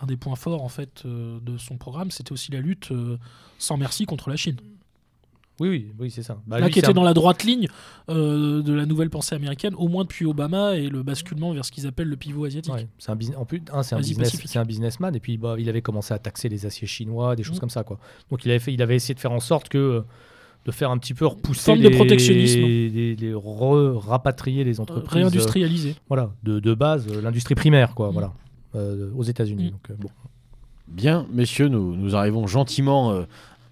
[0.00, 3.16] un des points forts en fait euh, de son programme, c'était aussi la lutte euh,
[3.58, 4.56] sans merci contre la Chine.
[5.60, 6.40] Oui oui oui c'est ça.
[6.46, 7.66] Bah, Là, lui, qui était un- dans la droite ligne
[8.10, 11.72] euh, de la nouvelle pensée américaine, au moins depuis Obama et le basculement vers ce
[11.72, 12.72] qu'ils appellent le pivot asiatique.
[12.72, 13.18] Ouais, c'est un.
[13.36, 16.86] En plus, un, business, businessman et puis bah, il avait commencé à taxer les aciers
[16.86, 17.60] chinois, des choses Mm.
[17.60, 17.98] comme ça quoi.
[18.30, 20.04] Donc il avait fait, il avait essayé de faire en sorte que
[20.64, 22.60] de faire un petit peu repousser Forme de les, protectionnisme.
[22.60, 25.12] les, les re- rapatrier les entreprises.
[25.12, 25.90] réindustrialisé.
[25.90, 28.12] euh, voilà, de, de base, euh, l'industrie primaire quoi, Mm.
[28.12, 28.32] voilà,
[28.74, 29.68] euh, aux États-Unis.
[29.68, 29.70] Mm.
[29.70, 30.08] Donc euh, bon.
[30.88, 33.22] Bien, messieurs, nous, nous arrivons gentiment euh,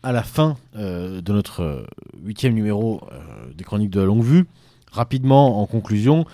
[0.03, 1.87] à la fin euh, de notre euh,
[2.25, 3.19] huitième numéro euh,
[3.57, 4.47] des Chroniques de la Longue Vue.
[4.93, 6.25] Rapidement, en conclusion,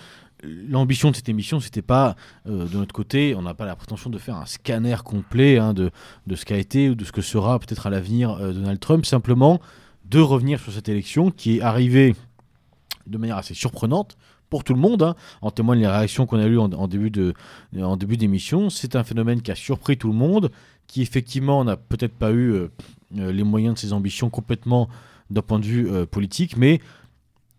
[0.43, 2.15] l'ambition de cette émission, c'était pas
[2.47, 5.73] euh, de notre côté, on n'a pas la prétention de faire un scanner complet hein,
[5.73, 5.89] de,
[6.27, 9.05] de ce qu'a été ou de ce que sera peut-être à l'avenir euh, Donald Trump,
[9.05, 9.59] simplement
[10.05, 12.15] de revenir sur cette élection qui est arrivée
[13.07, 14.17] de manière assez surprenante
[14.49, 15.01] pour tout le monde.
[15.01, 15.15] hein.
[15.41, 17.09] En témoignent les réactions qu'on a eues en, début
[18.17, 18.69] d'émission.
[18.69, 20.51] C'est un phénomène qui a surpris tout le monde,
[20.85, 22.71] qui effectivement n'a peut-être pas eu euh,
[23.17, 24.89] euh, les moyens de ses ambitions complètement
[25.31, 26.79] d'un point de vue euh, politique, mais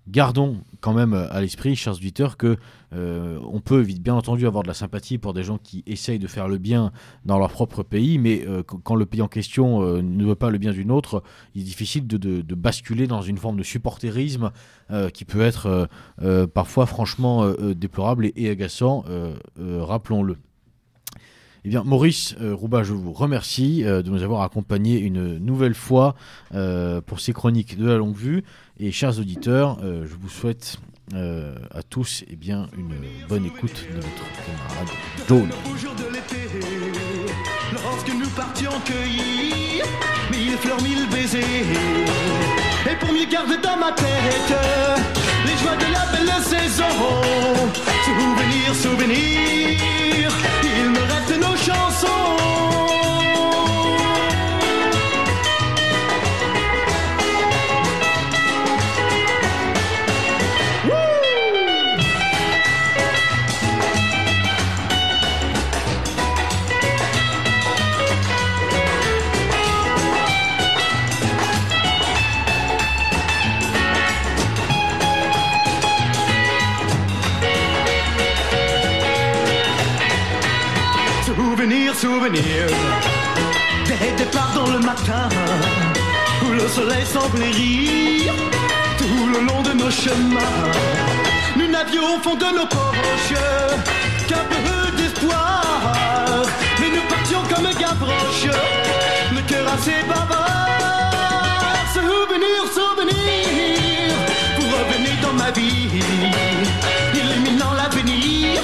[0.07, 2.59] gardons quand même à l'esprit, chers auditeurs, que
[2.95, 6.26] euh, on peut bien entendu avoir de la sympathie pour des gens qui essayent de
[6.26, 6.92] faire le bien
[7.24, 10.34] dans leur propre pays, mais euh, qu- quand le pays en question euh, ne veut
[10.34, 11.22] pas le bien d'une autre,
[11.55, 14.51] il est difficile de, basculer dans une forme de supporterisme
[15.12, 15.88] qui peut être
[16.55, 19.05] parfois franchement déplorable et, agaçant,
[19.59, 20.36] rappelons-le.
[21.64, 26.14] Eh bien, Maurice Rouba, je vous remercie de nous avoir accompagnés une nouvelle fois
[27.07, 28.45] pour ces chroniques de la longue vue.
[28.78, 30.78] Et chers auditeurs, je vous souhaite
[31.12, 32.94] euh, à tous eh bien, une
[33.28, 34.88] bonne écoute de votre camarade.
[35.28, 36.48] Le beau jour de l'été,
[37.72, 39.84] lorsque nous partions cueillir
[40.30, 41.42] mille fleurs, mille baisers.
[42.90, 44.55] Et pour mieux garder dans ma tête
[45.46, 46.84] les joies de la belle saison.
[48.05, 50.30] Souvenir, souvenir,
[50.62, 53.03] il me reste nos chansons.
[82.05, 82.66] Souvenir, souvenir
[83.86, 85.26] Des départs dans le matin
[86.44, 88.34] Où le soleil semblait rire.
[88.98, 90.70] Tout le long de nos chemins
[91.57, 93.40] Nous n'avions au fond de nos poches
[94.28, 95.64] Qu'un peu d'espoir.
[96.78, 98.55] Mais nous partions comme Gavroche
[99.32, 101.86] Le cœur assez bavard.
[101.94, 104.14] Souvenir, souvenir
[104.59, 106.02] Vous revenez dans ma vie.
[107.14, 108.61] Illuminant l'avenir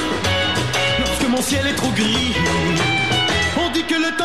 [0.99, 2.35] lorsque mon ciel est trop gris.